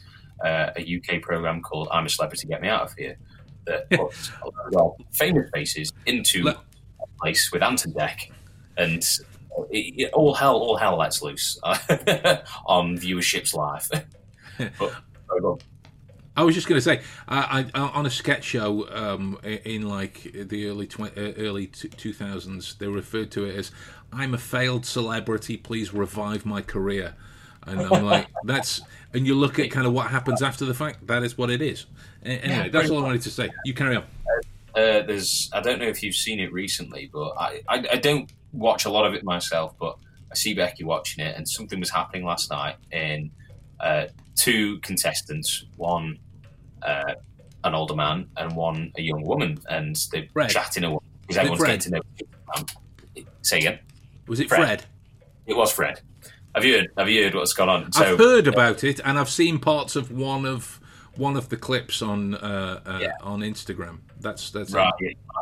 [0.43, 3.17] uh, a UK program called "I'm a Celebrity, Get Me Out of Here,"
[3.65, 6.57] that puts a lot of famous faces into Let-
[7.01, 8.31] a place with Ant and Dec,
[8.77, 9.03] and
[9.69, 13.89] it, it, all hell, all hell lets loose on viewerships live.
[14.79, 14.93] but,
[16.35, 20.31] I was just going to say, I, I, on a sketch show um, in like
[20.33, 23.71] the early 20, uh, early two thousands, they referred to it as
[24.13, 25.57] "I'm a failed celebrity.
[25.57, 27.15] Please revive my career."
[27.67, 28.81] And I'm like, that's
[29.13, 31.05] and you look at kind of what happens after the fact.
[31.07, 31.85] That is what it is.
[32.23, 33.49] Anyway, that's all I wanted to say.
[33.65, 34.03] You carry on.
[34.75, 38.31] Uh, there's, I don't know if you've seen it recently, but I, I, I don't
[38.53, 39.97] watch a lot of it myself, but
[40.31, 43.31] I see Becky watching it, and something was happening last night in
[43.79, 44.05] uh,
[44.35, 46.19] two contestants, one
[46.83, 47.15] uh,
[47.63, 50.49] an older man and one a young woman, and they're Fred.
[50.49, 52.01] chatting away because everyone's getting to know.
[52.55, 52.65] Um,
[53.41, 53.79] say again.
[54.27, 54.59] Was it Fred?
[54.59, 54.85] Fred?
[55.47, 56.01] It was Fred.
[56.55, 56.91] Have you heard?
[56.97, 57.91] Have you heard what's gone on?
[57.91, 60.79] So, I've heard about it, and I've seen parts of one of
[61.15, 63.11] one of the clips on uh, uh, yeah.
[63.21, 63.99] on Instagram.
[64.19, 64.91] That's that's right.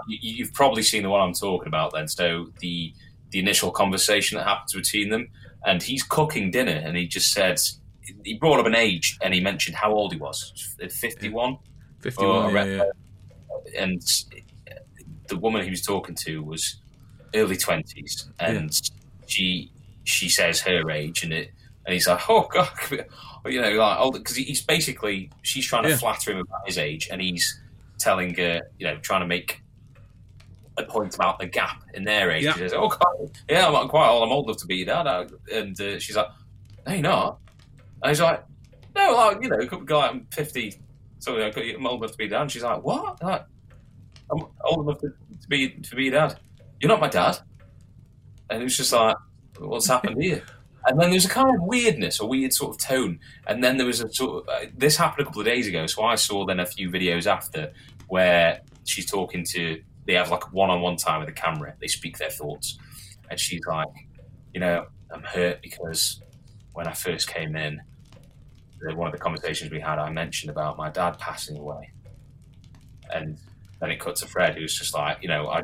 [0.08, 1.93] You, have probably seen the one I'm talking about.
[1.93, 2.93] Then, so the
[3.32, 5.30] the initial conversation that happens between them,
[5.66, 7.60] and he's cooking dinner, and he just said
[8.24, 11.58] he brought up an age, and he mentioned how old he was, fifty one.
[11.99, 12.84] Fifty one, yeah, yeah.
[13.80, 14.01] And
[15.28, 16.82] the woman he was talking to was
[17.34, 18.72] early twenties, and
[19.26, 19.72] she
[20.08, 21.51] she says her age, and it,
[21.86, 22.70] and he's like, oh god,
[23.45, 25.97] you know, like because he's basically she's trying to yeah.
[25.97, 27.60] flatter him about his age, and he's
[27.99, 29.62] telling her, you know, trying to make
[30.78, 32.43] a point about the gap in their age.
[32.43, 32.53] Yeah.
[32.53, 34.24] She says, "Oh, God, yeah, I'm quite old.
[34.24, 36.28] I'm old enough to be your dad." And uh, she's like,
[36.86, 37.39] "No, you're not."
[38.01, 38.43] And he's like,
[38.95, 40.76] "No, like you know, a couple guy, I'm 50,
[41.20, 43.22] so I'm old enough to be your dad." And she's like, "What?
[43.22, 43.45] Like,
[44.32, 46.39] I'm old enough to, to be to be your dad.
[46.80, 47.39] You're not my dad."
[48.49, 49.18] And it was just like,
[49.60, 50.43] "What's happened here?"
[50.88, 53.20] And then there's a kind of weirdness, a weird sort of tone.
[53.45, 55.86] And then there was a sort of, uh, this happened a couple of days ago.
[55.86, 57.74] So I saw then a few videos after
[58.08, 61.74] where she's talking to, they have like one on one time with the camera.
[61.82, 62.78] They speak their thoughts.
[63.30, 63.89] And she's like,
[64.53, 66.22] you know, I'm hurt because
[66.72, 67.82] when I first came in,
[68.95, 71.91] one of the conversations we had, I mentioned about my dad passing away.
[73.14, 73.38] And
[73.82, 75.64] then it cut to Fred, who's just like, you know, I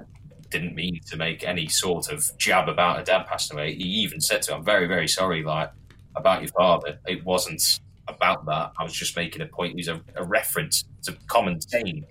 [0.53, 3.75] didn't mean to make any sort of jab about a dad passing away.
[3.75, 5.71] He even said to him, I'm very, very sorry, like,
[6.15, 6.99] about your father.
[7.07, 7.61] It wasn't
[8.07, 8.71] about that.
[8.79, 9.71] I was just making a point.
[9.73, 12.05] It was a, a reference to common saying,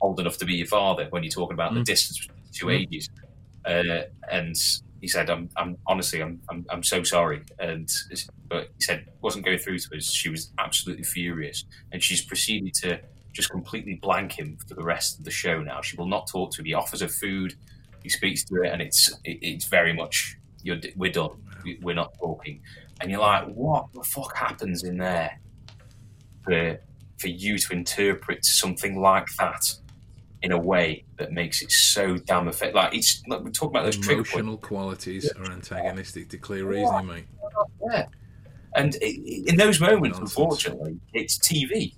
[0.00, 1.76] old enough to be your father, when you're talking about mm.
[1.76, 2.80] the distance between the two mm.
[2.80, 3.10] ages.
[3.64, 4.56] Uh, and
[5.02, 7.42] he said, I'm, I'm honestly, I'm, I'm, I'm so sorry.
[7.58, 7.88] And,
[8.48, 10.10] but he said, wasn't going through to us.
[10.10, 11.64] She was absolutely furious.
[11.92, 13.00] And she's proceeded to
[13.36, 15.80] just completely blank him for the rest of the show now.
[15.82, 16.66] She will not talk to him.
[16.66, 17.54] He offers her food,
[18.02, 21.30] he speaks to it, and it's it, it's very much you're we're done.
[21.82, 22.62] We're not talking,
[23.00, 25.38] and you're like, what the fuck happens in there
[26.44, 26.80] for
[27.18, 29.74] for you to interpret something like that
[30.42, 32.76] in a way that makes it so damn effective?
[32.76, 35.42] Like it's like we talk about those emotional qualities yeah.
[35.42, 37.24] are antagonistic to clear reasoning, mate.
[37.90, 38.06] Yeah.
[38.76, 40.38] And in those moments, Nonsense.
[40.38, 41.94] unfortunately, it's TV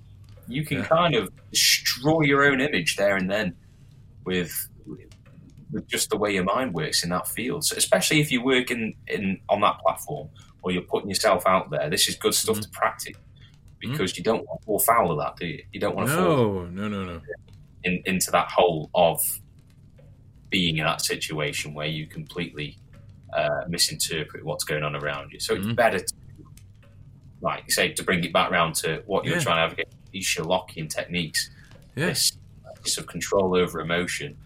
[0.48, 0.84] you can yeah.
[0.86, 3.54] kind of destroy your own image there and then
[4.24, 4.68] with
[5.70, 7.64] with just the way your mind works in that field.
[7.64, 10.28] So especially if you work in, in on that platform
[10.62, 12.62] or you're putting yourself out there, this is good stuff mm-hmm.
[12.62, 13.16] to practice
[13.78, 14.18] because mm-hmm.
[14.18, 15.62] you don't want to fall foul of that, do you?
[15.72, 17.20] You don't want to no, fall no, no, no,
[17.84, 19.20] in, into that hole of
[20.50, 22.78] being in that situation where you completely
[23.34, 25.38] uh, misinterpret what's going on around you.
[25.38, 25.70] So mm-hmm.
[25.70, 26.14] it's better to,
[27.42, 29.42] like you say, to bring it back around to what you're yeah.
[29.42, 31.50] trying to advocate these Sherlockian techniques,
[31.96, 32.06] yeah.
[32.06, 32.36] this,
[32.82, 34.36] this of control over emotion,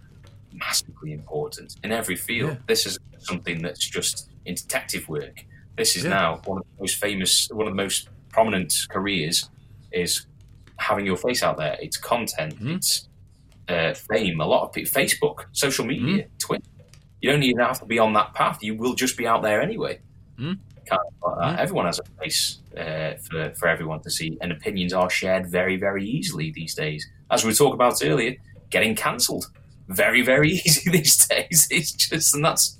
[0.52, 2.50] massively important in every field.
[2.50, 2.56] Yeah.
[2.66, 5.44] This is something that's just in detective work.
[5.76, 6.10] This is yeah.
[6.10, 9.48] now one of the most famous, one of the most prominent careers
[9.92, 10.26] is
[10.76, 11.76] having your face out there.
[11.80, 12.76] It's content, mm-hmm.
[12.76, 13.08] it's
[13.68, 14.40] uh, fame.
[14.40, 16.36] A lot of people, Facebook, social media, mm-hmm.
[16.38, 16.64] Twitter.
[17.20, 18.62] You don't even have to be on that path.
[18.62, 20.00] You will just be out there anyway.
[20.38, 20.54] Mm-hmm.
[21.22, 25.46] Like Everyone has a place uh, for, for everyone to see, and opinions are shared
[25.48, 27.06] very, very easily these days.
[27.30, 28.36] As we talked about earlier,
[28.70, 29.46] getting cancelled
[29.88, 31.68] very, very easy these days.
[31.70, 32.78] It's just, and that's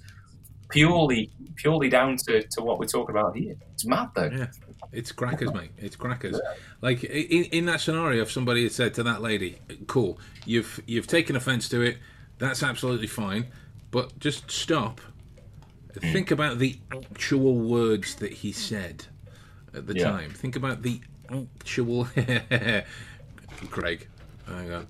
[0.71, 3.55] purely purely down to, to what we're talking about here.
[3.75, 4.31] It's mad though.
[4.33, 4.47] Yeah.
[4.91, 5.71] It's crackers, mate.
[5.79, 6.41] It's crackers.
[6.81, 11.07] Like in, in that scenario, if somebody had said to that lady, "Cool, you've you've
[11.07, 11.99] taken offence to it.
[12.39, 13.47] That's absolutely fine,
[13.91, 15.01] but just stop.
[15.95, 16.13] Mm.
[16.13, 19.07] Think about the actual words that he said
[19.75, 20.05] at the yeah.
[20.05, 20.31] time.
[20.31, 21.01] Think about the
[21.31, 22.05] actual
[23.71, 24.09] Craig.
[24.47, 24.87] Hang on.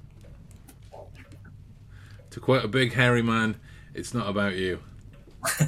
[2.30, 3.56] To quote a big hairy man,
[3.94, 4.80] it's not about you.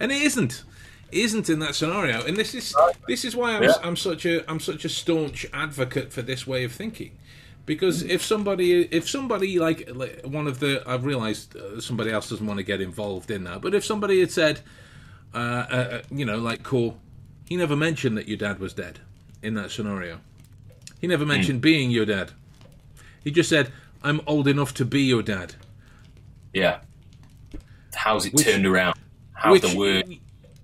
[0.00, 0.64] and it isn't
[1.12, 2.74] isn't in that scenario and this is
[3.06, 3.72] this is why I'm, yeah.
[3.82, 7.16] I'm such a I'm such a staunch advocate for this way of thinking
[7.70, 9.88] Because if somebody, if somebody like,
[10.24, 13.60] one of the, I've realised uh, somebody else doesn't want to get involved in that.
[13.60, 14.58] But if somebody had said,
[15.32, 16.98] uh, uh, uh, you know, like, cool,
[17.48, 18.98] he never mentioned that your dad was dead
[19.40, 20.18] in that scenario.
[21.00, 22.32] He never mentioned being your dad.
[23.22, 23.70] He just said,
[24.02, 25.54] "I'm old enough to be your dad."
[26.52, 26.80] Yeah.
[27.94, 28.98] How's it Which- turned around?
[29.34, 30.18] How Which the word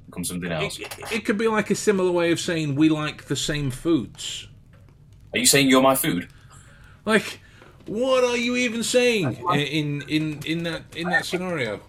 [0.07, 0.81] becomes something else?
[0.81, 4.49] it, it could be like a similar way of saying we like the same foods.
[5.33, 6.31] Are you saying you're my food?
[7.07, 7.41] Like,
[7.87, 11.81] what are you even saying in in in that in that scenario?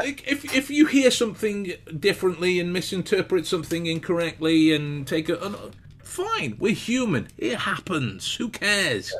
[0.00, 5.70] Like, if if you hear something differently and misinterpret something incorrectly and take a,
[6.02, 7.28] fine, we're human.
[7.36, 8.34] It happens.
[8.36, 9.12] Who cares?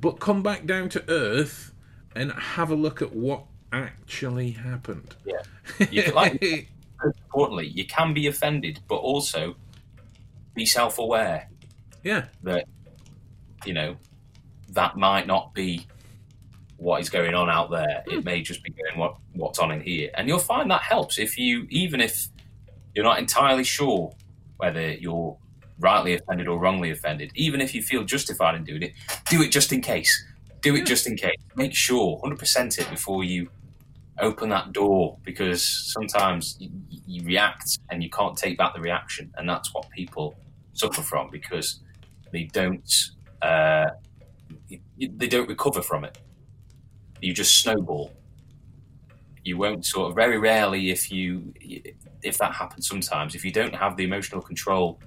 [0.00, 1.72] But come back down to earth
[2.14, 5.14] and have a look at what actually happened.
[5.24, 5.42] Yeah.
[6.12, 6.68] Like,
[7.02, 9.56] importantly, you can be offended, but also
[10.54, 11.48] be self-aware
[12.02, 12.66] yeah, that
[13.64, 13.96] you know
[14.70, 15.86] that might not be
[16.76, 18.02] what is going on out there.
[18.06, 21.18] It may just be going what what's on in here, and you'll find that helps
[21.18, 22.28] if you even if
[22.94, 24.12] you're not entirely sure
[24.56, 25.36] whether you're
[25.78, 27.30] rightly offended or wrongly offended.
[27.34, 28.92] Even if you feel justified in doing it,
[29.28, 30.26] do it just in case.
[30.60, 31.36] Do it just in case.
[31.56, 33.48] Make sure, hundred percent it before you
[34.18, 35.62] open that door, because
[35.92, 36.70] sometimes you,
[37.06, 40.34] you react and you can't take back the reaction, and that's what people
[40.74, 41.80] suffer from because
[42.32, 43.10] they don't
[43.42, 43.86] uh,
[44.98, 46.18] they don't recover from it.
[47.20, 48.12] You just snowball.
[49.44, 51.52] You won't sort of very rarely if you
[52.22, 55.00] if that happens sometimes if you don't have the emotional control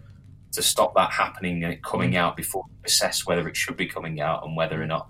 [0.52, 3.86] to stop that happening and it coming out before you assess whether it should be
[3.86, 5.10] coming out and whether or not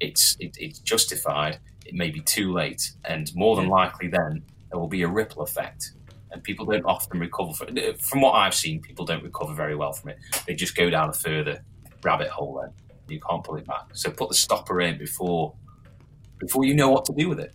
[0.00, 1.58] it's it, it's justified.
[1.86, 5.42] It may be too late, and more than likely, then there will be a ripple
[5.42, 5.92] effect,
[6.30, 7.76] and people don't often recover from.
[7.98, 10.18] From what I've seen, people don't recover very well from it.
[10.46, 11.62] They just go down a further
[12.02, 12.62] rabbit hole.
[12.62, 12.72] Then
[13.10, 13.84] you can't pull it back.
[13.92, 15.54] So put the stopper in before
[16.38, 17.54] before you know what to do with it.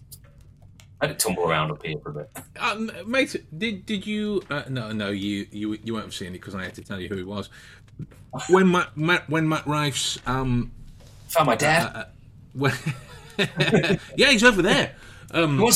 [1.01, 2.30] Let it tumble around up here for a bit.
[2.60, 3.36] um, mate.
[3.58, 4.43] Did did you?
[4.49, 5.10] Uh, no, no.
[5.10, 7.28] You you you won't have seen it because I had to tell you who it
[7.28, 7.49] was.
[8.49, 10.72] When Matt, Matt when Matt Rife's um
[11.30, 11.91] Found my dad.
[11.95, 12.06] uh,
[12.53, 12.74] when,
[14.16, 14.95] yeah, he's over there.
[15.32, 15.58] Um,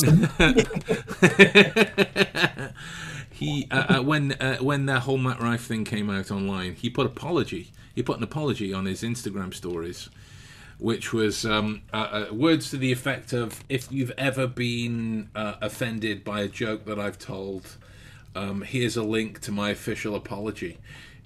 [3.31, 6.89] he uh, uh, when uh, when that whole Matt Rife thing came out online, he
[6.89, 7.71] put apology.
[7.99, 10.07] He put an apology on his Instagram stories,
[10.77, 15.55] which was um, uh, uh, words to the effect of, "If you've ever been uh,
[15.61, 17.75] offended by a joke that I've told,
[18.35, 20.77] um, here's a link to my official apology."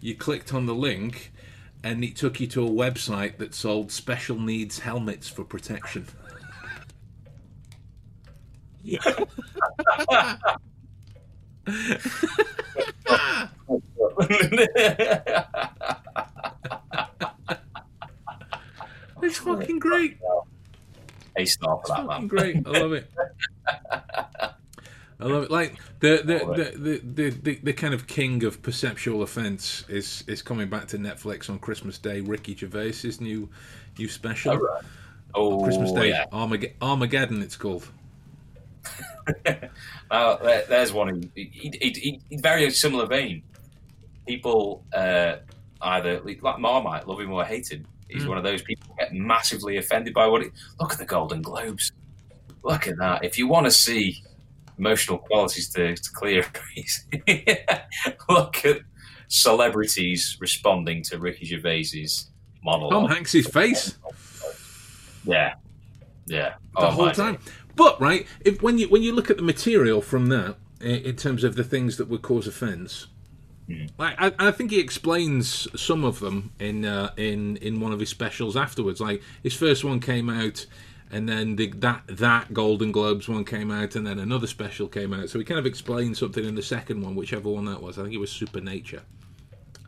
[0.01, 1.31] You clicked on the link,
[1.83, 6.07] and it took you to a website that sold special needs helmets for protection.
[19.23, 20.17] It's fucking great.
[21.35, 22.27] A star for that fucking man.
[22.27, 22.55] great.
[22.67, 23.11] I love it.
[25.19, 25.51] I love it.
[25.51, 30.23] Like the the, the, the, the, the, the kind of king of perceptual offence is
[30.27, 32.21] is coming back to Netflix on Christmas Day.
[32.21, 33.49] Ricky Gervais's new
[33.97, 34.51] new special.
[34.51, 34.83] All right.
[35.35, 36.25] Oh, Christmas Day yeah.
[36.31, 37.41] Armag- Armageddon.
[37.41, 37.87] It's called.
[40.11, 41.31] Uh, there, there's one.
[41.33, 43.41] He, he, he, he, very similar vein.
[44.27, 45.37] People uh,
[45.81, 47.87] either like Marmite, love him or hate him.
[48.13, 48.29] He's Mm.
[48.29, 50.43] one of those people who get massively offended by what.
[50.43, 51.91] It, look at the Golden Globes.
[52.63, 53.23] Look at that.
[53.25, 54.23] If you want to see
[54.77, 56.45] emotional qualities to, to clear,
[58.29, 58.79] look at
[59.27, 62.29] celebrities responding to Ricky Gervais's
[62.63, 62.91] monologue.
[62.91, 63.97] Tom Hanks's face
[65.25, 65.53] Yeah,
[66.27, 66.53] yeah.
[66.75, 67.37] the Oh, whole time.
[67.75, 71.43] But right, if when you when you look at the material from that in terms
[71.43, 73.07] of the things that would cause offence,
[73.97, 77.99] Like I, I think he explains some of them in uh, in in one of
[77.99, 78.99] his specials afterwards.
[78.99, 80.65] Like his first one came out,
[81.11, 85.13] and then the, that that Golden Globes one came out, and then another special came
[85.13, 85.29] out.
[85.29, 87.97] So he kind of explained something in the second one, whichever one that was.
[87.97, 89.01] I think it was Supernature.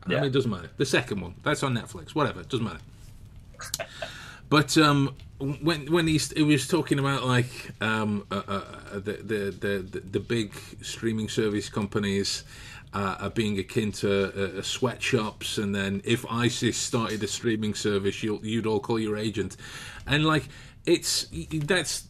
[0.08, 0.18] I Yeah.
[0.18, 0.70] mean, it doesn't matter.
[0.78, 2.16] The second one, that's on Netflix.
[2.16, 2.80] Whatever, it doesn't matter.
[4.48, 7.50] But um, when when he's he was talking about like
[7.82, 8.62] um, uh, uh,
[8.94, 12.44] the, the the the big streaming service companies
[12.96, 18.24] uh, are being akin to uh, sweatshops, and then if ISIS started a streaming service,
[18.24, 19.58] you'll, you'd all call your agent,
[20.08, 20.46] and like
[20.88, 21.28] it's
[21.66, 22.08] that's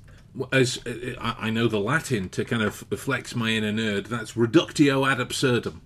[0.53, 4.07] as uh, I I know the Latin to kind of flex my inner nerd.
[4.09, 5.81] That's reductio ad absurdum.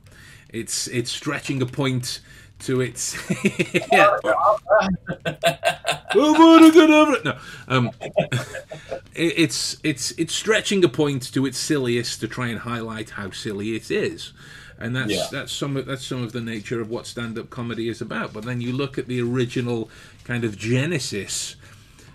[0.49, 2.21] It's it's stretching a point
[2.59, 3.17] to its
[3.93, 4.17] yeah.
[6.15, 7.37] no,
[7.67, 13.11] um, it- it's it's it's stretching a point to its silliest to try and highlight
[13.11, 14.33] how silly it is,
[14.79, 15.27] and that's Yeah.
[15.31, 18.33] that's some of that's some of the nature of what stand-up comedy is about.
[18.33, 19.89] But then you look at the original
[20.23, 21.55] kind of genesis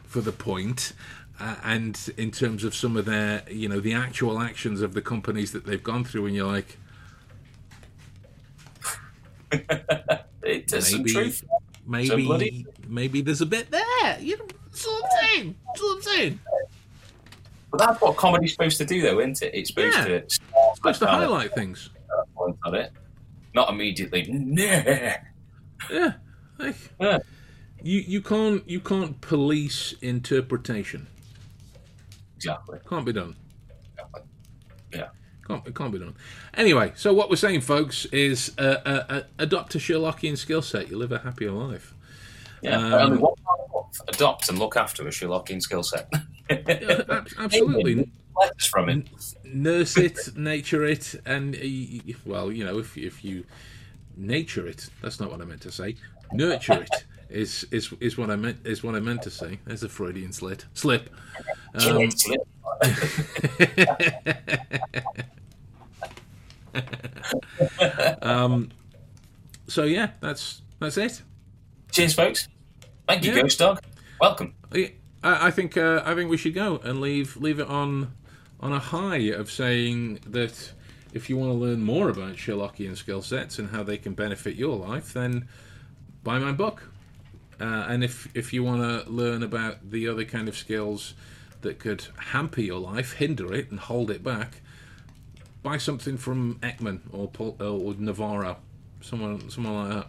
[0.05, 0.93] for the point,
[1.41, 5.03] uh, and in terms of some of their, you know, the actual actions of the
[5.03, 6.77] companies that they've gone through, and you're like,
[10.47, 11.43] It, Maybe- truth.
[11.87, 14.19] maybe bloody- maybe there's a bit there.
[14.21, 15.55] You know, that's what I'm saying.
[15.67, 16.41] That's what I'm saying.
[17.71, 19.55] But that's what comedy's supposed to do, though, isn't it?
[19.55, 20.05] It's supposed Yeah.
[20.21, 20.25] to
[20.77, 21.89] supposed to highlight things.
[22.65, 22.93] On it,
[23.55, 24.27] not immediately.
[24.31, 25.15] Nah.
[25.91, 26.13] Yeah,
[26.59, 27.19] like, Yeah.
[27.83, 31.07] you you can't you can't police interpretation.
[32.37, 32.79] Exactly.
[32.89, 33.37] Can't be done.
[33.93, 34.23] exactly.
[34.93, 35.09] Yeah.
[35.47, 36.15] Can't, it can't be done.
[36.55, 40.91] Anyway, so what we're saying, folks, is uh, uh, uh, adopt a Sherlockian skill set.
[40.91, 41.95] You live a happier life.
[42.63, 42.77] Yeah.
[42.79, 46.11] Um, but only one part of life, adopt and look after a Sherlockian skill set.
[47.39, 48.09] Absolutely.
[48.41, 49.07] Letters from it.
[49.45, 51.57] Nurse it, nature it, and
[52.25, 53.45] well, you know, if if you
[54.17, 55.97] nature it, that's not what I meant to say.
[56.33, 59.61] Nurture it is is is what I meant is what I meant to say.
[59.65, 61.11] There's a Freudian slit slip.
[61.75, 62.09] Um,
[68.23, 68.71] um,
[69.69, 71.23] so yeah, that's that's it.
[71.93, 72.49] Cheers, folks.
[73.07, 73.43] Thank you, Yeah.
[73.43, 73.81] Ghost Dog.
[74.21, 74.55] Welcome.
[74.73, 78.13] I, I think uh, I think we should go and leave leave it on
[78.65, 80.73] on a high of saying that
[81.13, 84.57] if you want to learn more about Sherlockian skill sets and how they can benefit
[84.57, 85.47] your life, then
[86.25, 86.89] buy my book.
[87.61, 91.13] Uh, and if if you want to learn about the other kind of skills
[91.61, 94.63] that could hamper your life, hinder it, and hold it back,
[95.63, 98.57] buy something from Ekman or Paul, or Navarro,
[99.03, 100.07] someone someone like